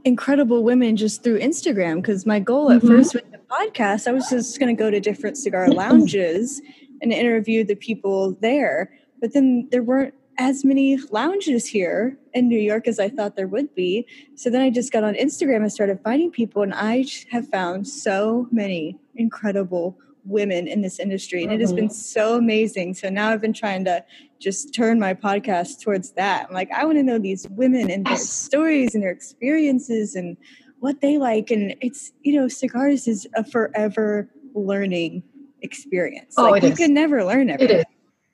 [0.06, 2.88] incredible women just through Instagram because my goal at Mhm.
[2.88, 6.62] first with the podcast, I was just going to go to different cigar lounges
[7.02, 8.92] and interview the people there.
[9.22, 13.48] But then there weren't as many lounges here in New York as I thought there
[13.48, 14.08] would be.
[14.36, 17.88] So then I just got on Instagram and started finding people, and I have found
[17.88, 22.94] so many incredible women in this industry, and it has been so amazing.
[22.94, 24.04] So now I've been trying to
[24.40, 26.48] just turn my podcast towards that.
[26.48, 28.30] I'm like, I want to know these women and their Yes.
[28.30, 30.38] stories and their experiences and
[30.80, 31.52] what they like.
[31.52, 35.24] And it's, you know, cigars is a forever learning
[35.62, 36.36] experience.
[36.38, 36.78] Oh, like you is.
[36.78, 37.84] can never learn everything.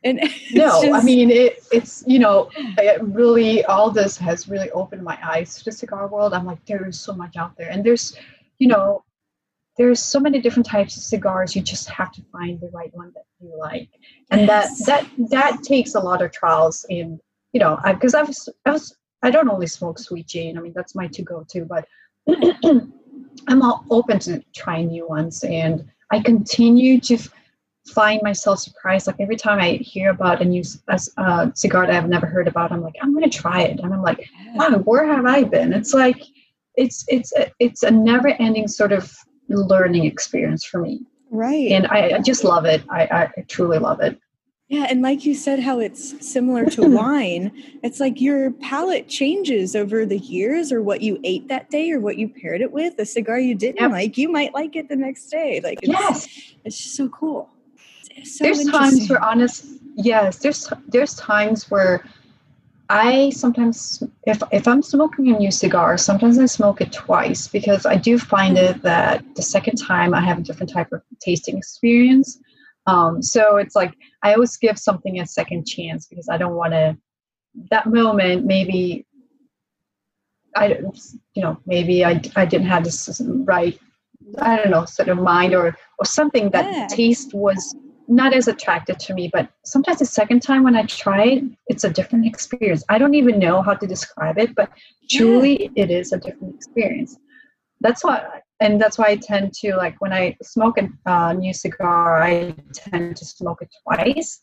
[0.03, 0.19] And
[0.53, 1.63] No, I mean it.
[1.71, 6.07] It's you know, it really all this has really opened my eyes to the cigar
[6.07, 6.33] world.
[6.33, 8.15] I'm like, there is so much out there, and there's,
[8.59, 9.03] you know,
[9.77, 11.55] there's so many different types of cigars.
[11.55, 13.89] You just have to find the right one that you like,
[14.31, 14.85] and Yes.
[14.85, 16.85] that that that takes a lot of trials.
[16.89, 17.19] In
[17.53, 20.57] you know, because I, was I was I don't only smoke Sweet Jane.
[20.57, 21.85] I mean, that's my to go to, but
[23.47, 27.17] I'm all open to trying new ones, and I continue to
[27.88, 29.07] find myself surprised.
[29.07, 32.09] Like every time I hear about a new c- a s- uh, cigar that I've
[32.09, 35.25] never heard about, I'm like, I'm gonna try it, and I'm like, wow, where have
[35.25, 35.73] I been?
[35.73, 36.21] It's like,
[36.75, 39.11] it's it's a, it's a never-ending sort of
[39.47, 41.01] learning experience for me,
[41.32, 41.71] right.
[41.71, 42.84] and I, I just love it.
[42.89, 44.19] I, I truly love it.
[44.67, 47.51] Yeah, and like you said, how it's similar to wine,
[47.82, 51.99] it's like your palate changes over the years, or what you ate that day, or
[51.99, 52.99] what you paired it with.
[52.99, 53.91] A cigar you didn't Yep.
[53.91, 55.59] like, you might like it the next day.
[55.63, 56.27] Like, it's, Yes,
[56.65, 57.49] it's just so cool.
[58.24, 62.03] So there's times where honest, yes, there's there's times where
[62.89, 67.86] I sometimes, if if I'm smoking a new cigar, sometimes I smoke it twice because
[67.86, 71.57] I do find it that the second time I have a different type of tasting
[71.57, 72.39] experience.
[72.88, 73.93] Um, so it's like
[74.24, 76.97] I always give something a second chance because I don't want to.
[77.72, 79.05] That moment, maybe
[80.55, 80.80] I,
[81.34, 83.78] you know, maybe I, I didn't have this right,
[84.39, 86.88] I don't know, sort of mind or, or something that Yeah.
[86.88, 87.76] taste was
[88.10, 89.30] not as attractive to me.
[89.32, 92.84] But sometimes the second time when I try it, it's a different experience.
[92.89, 94.70] I don't even know how to describe it, but
[95.10, 97.18] truly it is a different experience.
[97.82, 101.53] That's why, and that's why I tend to like when I smoke a uh, new
[101.53, 104.41] cigar, I tend to smoke it twice.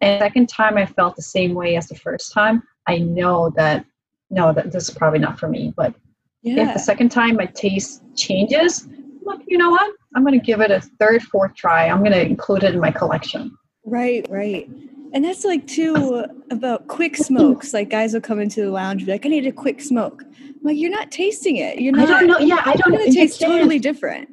[0.00, 2.62] And second time I felt the same way as the first time.
[2.88, 3.84] I know that
[4.30, 5.74] no, that this is probably not for me.
[5.76, 5.94] But
[6.42, 8.88] if the second time my taste changes,
[9.22, 9.94] look, you know what?
[10.14, 11.88] I'm going to give it a third, fourth try.
[11.88, 13.56] I'm going to include it in my collection.
[13.84, 14.68] Right, right.
[15.14, 17.74] And that's like too about quick smokes.
[17.74, 20.22] Like guys will come into the lounge and be like, I need a quick smoke.
[20.38, 21.78] I'm like, you're not tasting it.
[21.80, 22.38] You're I not don't know.
[22.38, 23.00] Yeah, I don't know.
[23.00, 24.30] it tastes totally different.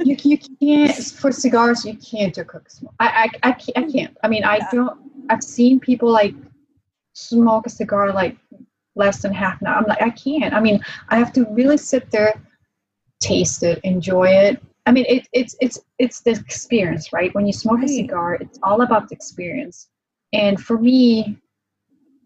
[0.00, 3.90] you, you can't for cigars you can't do quick smoke I, I, I, can't, I
[3.90, 4.68] can't i mean i Yeah.
[4.72, 4.98] don't
[5.30, 6.34] i've seen people like
[7.14, 8.36] smoke a cigar like
[8.96, 11.76] less than half an hour i'm like i can't i mean i have to really
[11.76, 12.34] sit there
[13.20, 17.34] taste it enjoy it i mean it, it's it's it's the experience right?
[17.34, 17.90] When you smoke Right.
[17.90, 19.88] a cigar it's all about the experience.
[20.32, 21.38] And for me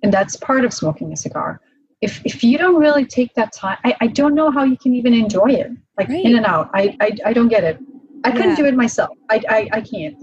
[0.02, 1.60] and that's part of smoking a cigar
[2.00, 4.94] if if you don't really take that time i, I don't know how you can
[4.94, 6.24] even enjoy it like Right.
[6.24, 6.70] in and out.
[6.74, 7.78] I i, I don't get it.
[8.24, 9.16] I couldn't do it myself.
[9.30, 10.16] I, I i can't.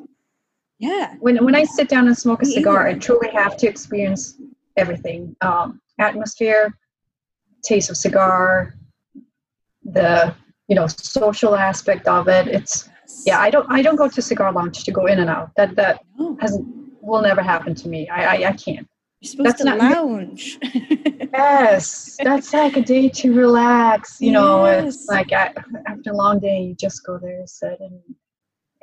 [0.80, 1.16] Yeah.
[1.20, 4.24] when when i sit down and smoke a cigar i truly have to experience
[4.78, 5.68] everything um
[6.00, 6.64] atmosphere
[7.64, 8.74] taste of cigar
[9.84, 10.36] the
[10.68, 12.90] you know social aspect of it it's
[13.26, 15.76] yeah i don't i don't go to cigar lounge to go in and out that
[15.76, 16.66] that No, hasn't
[17.02, 18.88] will never happen to me i i, I can't
[19.22, 20.60] you're supposed that's to not- lounge.
[21.34, 24.22] Yes, that's like a day to relax.
[24.22, 24.96] You know, Yes.
[24.96, 25.54] it's like I,
[25.88, 28.00] after a long day, you just go there, sit, and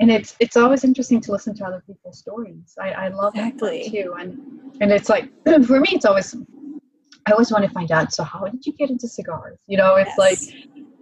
[0.01, 2.75] and it's it's always interesting to listen to other people's stories.
[2.81, 4.31] I, I love that too, and
[4.81, 5.31] and it's like
[5.67, 6.35] for me, it's always
[7.27, 8.13] I always want to find out.
[8.13, 9.59] So, how did you get into cigars?
[9.67, 10.53] You know, it's like Yes.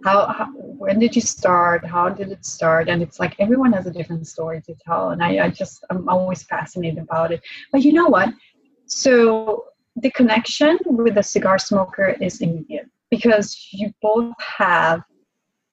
[0.03, 1.85] How, how when did you start?
[1.85, 2.89] How did it start?
[2.89, 6.09] And it's like everyone has a different story to tell, and I, I just I'm
[6.09, 7.41] always fascinated about it.
[7.71, 8.33] But you know what?
[8.87, 15.03] So the connection with the cigar smoker is immediate because you both have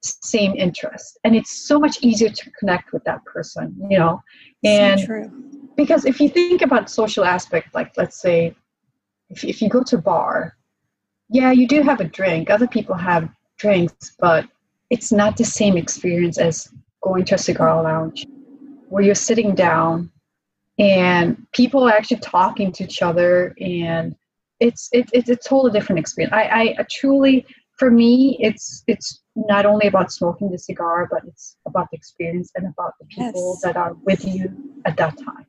[0.03, 4.23] same interest and it's so much easier to connect with that person you know
[4.63, 5.31] and so
[5.77, 8.55] because if you think about social aspect like let's say
[9.29, 10.57] if, if you go to a bar
[11.31, 13.29] yeah you do have a drink other people have
[13.59, 14.47] drinks but
[14.91, 16.69] it's not the same experience as
[17.03, 18.27] going to a cigar lounge
[18.89, 20.11] where you're sitting down
[20.79, 24.15] and people are actually talking to each other and
[24.61, 27.47] it's it, it's a totally different experience I, I truly
[27.79, 32.51] for me it's it's not only about smoking the cigar but it's about the experience
[32.57, 33.63] and about the people Yes.
[33.63, 34.51] that are with you
[34.85, 35.47] at that time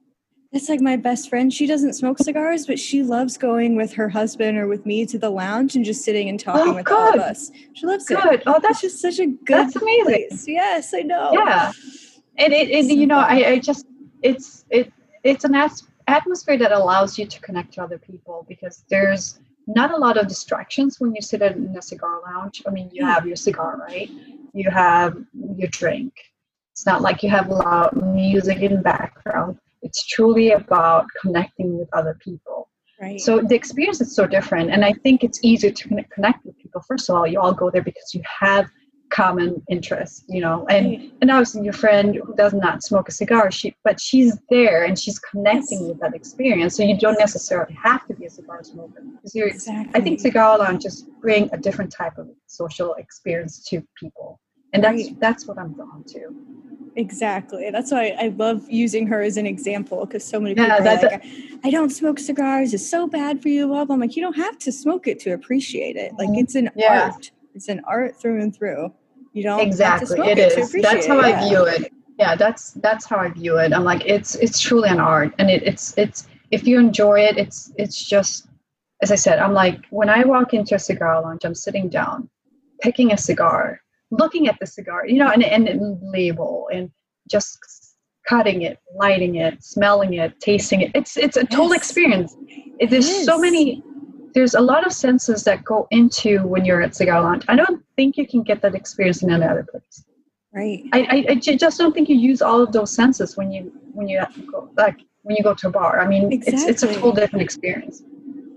[0.52, 1.54] It's like my best friend.
[1.54, 5.20] She doesn't smoke cigars, but she loves going with her husband or with me to
[5.20, 7.52] the lounge and just sitting and talking Oh, with all of us.
[7.74, 8.18] She loves it.
[8.48, 10.04] oh That's that's just such a good that's amazing.
[10.30, 10.48] place.
[10.48, 11.32] Yes, I know.
[11.34, 11.72] yeah
[12.38, 13.86] and it, it So you know, I, I just
[14.24, 14.92] it's it
[15.24, 19.92] it's an as- atmosphere that allows you to connect to other people because there's not
[19.92, 23.12] a lot of distractions when you sit in a cigar lounge i mean you Hmm.
[23.12, 24.10] have your cigar right
[24.54, 25.16] you have
[25.58, 26.14] your drink
[26.72, 29.60] it's not like you have loud music in the background
[29.90, 32.70] it's truly about connecting with other people
[33.02, 33.20] Right.
[33.22, 35.84] so the experience is so different, and I think it's easier to
[36.16, 36.82] connect with people.
[36.86, 38.66] First of all, you all go there because you have
[39.10, 41.14] common interests, you know, and Right.
[41.22, 45.00] and obviously your friend who does not smoke a cigar, she but she's there and
[45.00, 45.90] she's connecting Yes.
[45.90, 46.76] with that experience.
[46.76, 49.02] So you don't necessarily have to be a cigar smoker
[49.34, 49.92] exactly.
[49.98, 54.40] I think cigar lounges bring a different type of social experience to people,
[54.74, 55.20] and that's Right.
[55.26, 56.22] that's what I'm drawn to.
[56.96, 57.70] Exactly.
[57.72, 60.98] That's why I love using her as an example because so many Yeah, people are
[60.98, 61.24] that- like,
[61.64, 62.74] I don't smoke cigars.
[62.74, 63.68] It's so bad for you.
[63.68, 63.96] Blah, blah.
[63.96, 66.14] I'm like, you don't have to smoke it to appreciate it.
[66.18, 66.42] Like, Mhm.
[66.42, 67.12] it's an Yeah.
[67.14, 67.32] art.
[67.56, 68.92] It's an art through and through.
[69.34, 71.26] You don't exactly have to smoke it it, to is that's how it.
[71.26, 71.48] i Yeah.
[71.50, 75.00] view it yeah that's that's how i view it i'm like it's it's truly an
[75.00, 78.48] art and it, it's it's if you enjoy it it's it's just
[79.04, 82.28] as i said i'm like when i walk into a cigar lounge i'm sitting down
[82.82, 83.80] picking a cigar
[84.12, 86.90] looking at the cigar you know and, and label and
[87.30, 87.60] just
[88.28, 92.36] cutting it lighting it smelling it tasting it it's it's a total experience
[92.80, 93.84] It- there's It so many
[94.34, 97.84] there's a lot of senses that go into when you're at cigar lounge i don't
[97.96, 100.04] think you can get that experience in any other place
[100.52, 100.84] Right.
[100.94, 104.08] I, I, I just don't think you use all of those senses when you when
[104.08, 104.20] you
[104.52, 106.00] go like when you go to a bar.
[106.00, 106.96] I mean, it's it's a Exactly.
[106.96, 108.02] total different experience.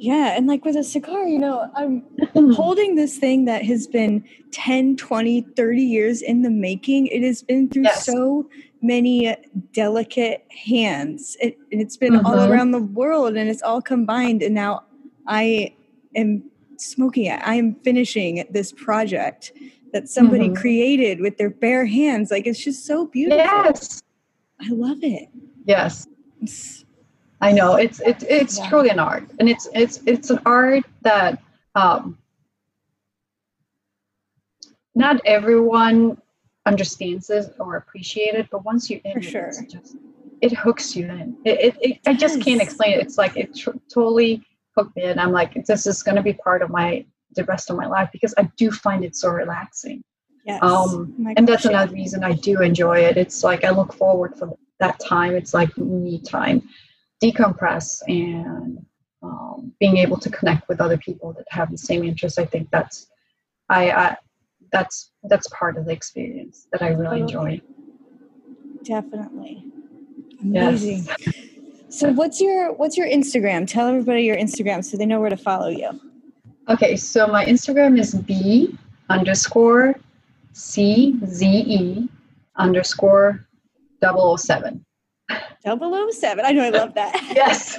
[0.02, 0.36] Yeah.
[0.36, 2.02] And like with a cigar, you know, I'm
[2.54, 7.06] holding this thing that has been 10, 20, 30 years in the making.
[7.06, 8.04] It has been through Yes.
[8.04, 8.48] so
[8.82, 9.36] many
[9.72, 11.36] delicate hands.
[11.40, 12.50] It, and it's been all Mhm.
[12.50, 14.42] around the world and it's all combined.
[14.42, 14.82] And now
[15.28, 15.72] I
[16.16, 16.42] am
[16.78, 17.40] smoking it.
[17.44, 19.52] I am finishing this project
[19.92, 20.56] that somebody Mhm.
[20.56, 22.32] created with their bare hands.
[22.32, 23.38] Like it's just so beautiful.
[23.38, 24.02] Yes.
[24.60, 25.28] I love it.
[25.64, 26.08] Yes.
[26.42, 26.81] It's-
[27.42, 28.68] I know it's it's it's Yeah.
[28.68, 31.42] truly an art, and it's it's it's an art that
[31.74, 32.16] um,
[34.94, 36.20] not everyone
[36.66, 39.52] understands it or appreciates it, but once you're in For it, sure.
[39.68, 39.96] just
[40.40, 41.36] it hooks you in.
[41.44, 43.00] It, it, it I just can't explain it.
[43.00, 44.44] It's like it tr- totally
[44.76, 47.04] hooked me and I'm like, this is going to be part of my
[47.34, 50.02] the rest of my life because I do find it so relaxing.
[50.44, 50.62] Yes.
[50.62, 53.16] Um, My and that's another reason I do enjoy it.
[53.16, 55.34] It's like I look forward for that time.
[55.34, 56.68] It's like me time,
[57.22, 58.84] decompress, and
[59.22, 62.38] um, being able to connect with other people that have the same interests.
[62.38, 63.06] I think that's
[63.68, 64.16] I, I
[64.72, 67.60] that's that's part of the experience that I really enjoy.
[68.82, 69.64] Definitely.
[70.42, 70.82] Yes.
[70.82, 71.08] Amazing.
[71.88, 73.66] So what's your what's your Instagram?
[73.66, 76.00] Tell everybody your Instagram so they know where to follow you.
[76.68, 78.76] Okay, so my Instagram is b
[79.10, 79.94] underscore
[80.52, 82.08] c z e
[82.56, 83.46] underscore
[84.02, 84.84] 007.
[85.64, 86.44] 007.
[86.44, 87.14] I know I love that.
[87.34, 87.78] Yes,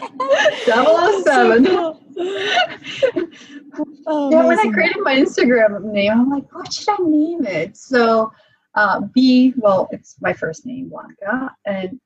[0.66, 1.66] That's 007.
[1.66, 3.88] so cool.
[4.08, 7.76] oh, yeah, when I created my Instagram name, I'm like, what should I name it?
[7.76, 8.32] So,
[8.76, 12.00] uh, B, well, it's my first name, Blanca, and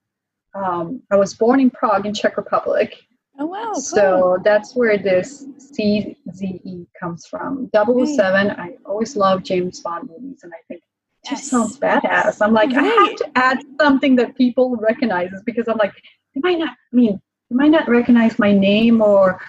[0.56, 2.96] um, I was born in Prague, in Czech Republic.
[3.40, 3.72] Oh wow.
[3.74, 3.82] Cool.
[3.82, 7.70] So that's where this CZE comes from.
[7.74, 10.82] 007, I always love James Bond movies, and I think
[11.30, 11.50] just Yes.
[11.52, 12.38] sounds badass.
[12.42, 15.94] I'm like, I have to add something that people recognizes because I'm like,
[16.34, 19.40] they might not, I mean, they might not recognize my name or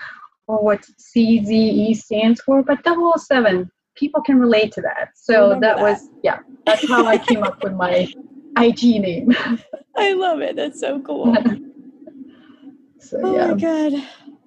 [0.46, 5.10] or what CZE stands for, but 007, people can relate to that.
[5.14, 5.78] So that, that.
[5.78, 8.09] was, yeah, that's how I came up with my
[8.56, 9.36] IG name.
[9.96, 10.56] I love it.
[10.56, 11.36] That's so cool.
[12.98, 13.46] so Oh yeah.
[13.48, 13.92] my god.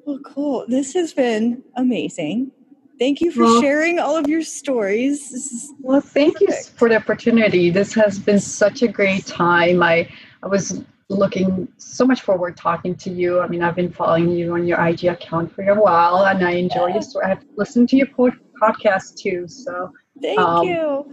[0.06, 0.66] Well, cool.
[0.68, 2.52] This has been amazing.
[2.98, 5.30] Thank you for Well- sharing all of your stories.
[5.30, 6.48] This is Well, thank you
[6.78, 7.70] for the opportunity.
[7.70, 9.84] This has been such a great time.
[9.84, 10.08] I,
[10.42, 13.42] I was looking so much forward talking to you.
[13.42, 16.52] I mean, I've been following you on your IG account for a while, and I
[16.52, 16.94] enjoy Yeah.
[16.94, 17.26] your story.
[17.26, 19.50] I've listened to your pod- podcast too.
[19.50, 19.92] So,
[20.22, 21.12] thank Um, you.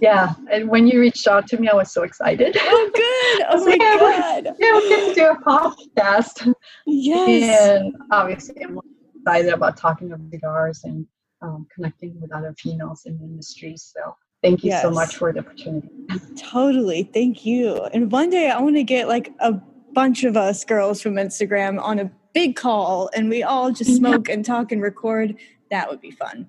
[0.00, 0.32] yeah.
[0.50, 2.56] And when you reached out to me, I was so excited.
[2.58, 3.44] Oh, good.
[3.50, 4.56] Oh my god.
[4.58, 6.54] yeah, we get to do a podcast.
[6.86, 7.60] Yes.
[7.82, 8.80] And obviously, I'm
[9.18, 11.06] excited about talking about cigars and
[11.44, 13.76] um, connecting with other females in the industry.
[13.76, 15.88] So, thank you so much for the opportunity.
[16.36, 17.02] Totally.
[17.04, 17.76] Thank you.
[17.92, 19.52] And one day I want to get like a
[19.92, 24.28] bunch of us girls from Instagram on a big call and we all just smoke
[24.28, 25.36] and talk and record.
[25.70, 26.48] That would be fun.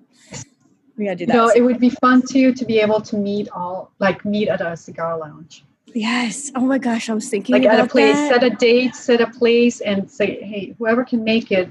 [0.96, 1.34] We gotta do that.
[1.34, 4.60] No, it would be fun too to be able to meet all like meet at
[4.60, 5.64] a cigar lounge.
[5.94, 6.50] yes.
[6.56, 8.40] Oh my gosh, I was thinking Like at a place, that.
[8.40, 11.68] set a date, set a place, and say, hey, whoever can make it,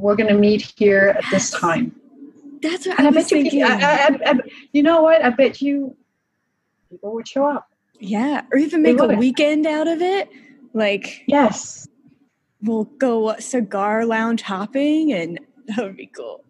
[0.00, 1.94] we're gonna meet here at this time.
[2.62, 3.62] That's what And I was bet you, thinking.
[3.64, 4.34] I, I, I,
[4.72, 5.24] you know what?
[5.24, 5.96] I bet you
[6.90, 7.68] people would show up.
[8.00, 10.28] yeah, or even make a weekend out of it.
[10.74, 11.86] Like Yes.
[12.62, 16.44] we'll go cigar lounge hopping, and that would be cool.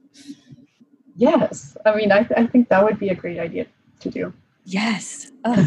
[1.16, 1.76] Yes.
[1.84, 3.66] I mean, I, I think that would be a great idea
[4.00, 4.32] to do.
[4.64, 5.30] Yes.
[5.44, 5.66] Ugh.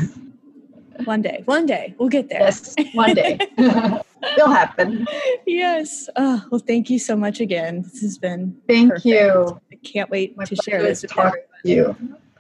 [1.06, 2.42] one day, one day we'll get there.
[2.42, 3.40] Yes, one day.
[4.24, 5.08] It'll happen.
[5.46, 6.10] yes.
[6.16, 7.82] Oh, well, thank you so much again.
[7.82, 9.06] This has been Thank perfect.
[9.06, 9.60] you.
[9.72, 11.96] I can't wait My to share this with talk you.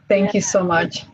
[0.07, 1.05] Thank you so much.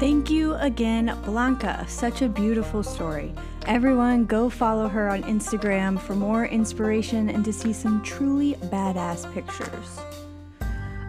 [0.00, 1.84] Thank you again, Blanca.
[1.88, 3.32] Such a beautiful story.
[3.66, 9.32] Everyone, go follow her on Instagram for more inspiration and to see some truly badass
[9.32, 10.00] pictures.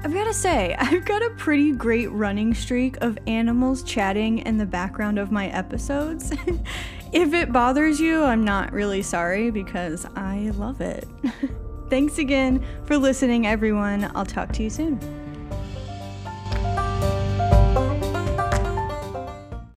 [0.05, 4.59] I've got to say, I've got a pretty great running streak of animals chatting in
[4.59, 6.31] the background of my episodes.
[7.11, 11.07] if it bothers you, I'm not really sorry because I love it.
[11.89, 14.11] Thanks again for listening, everyone.
[14.13, 15.24] I'll talk to you soon.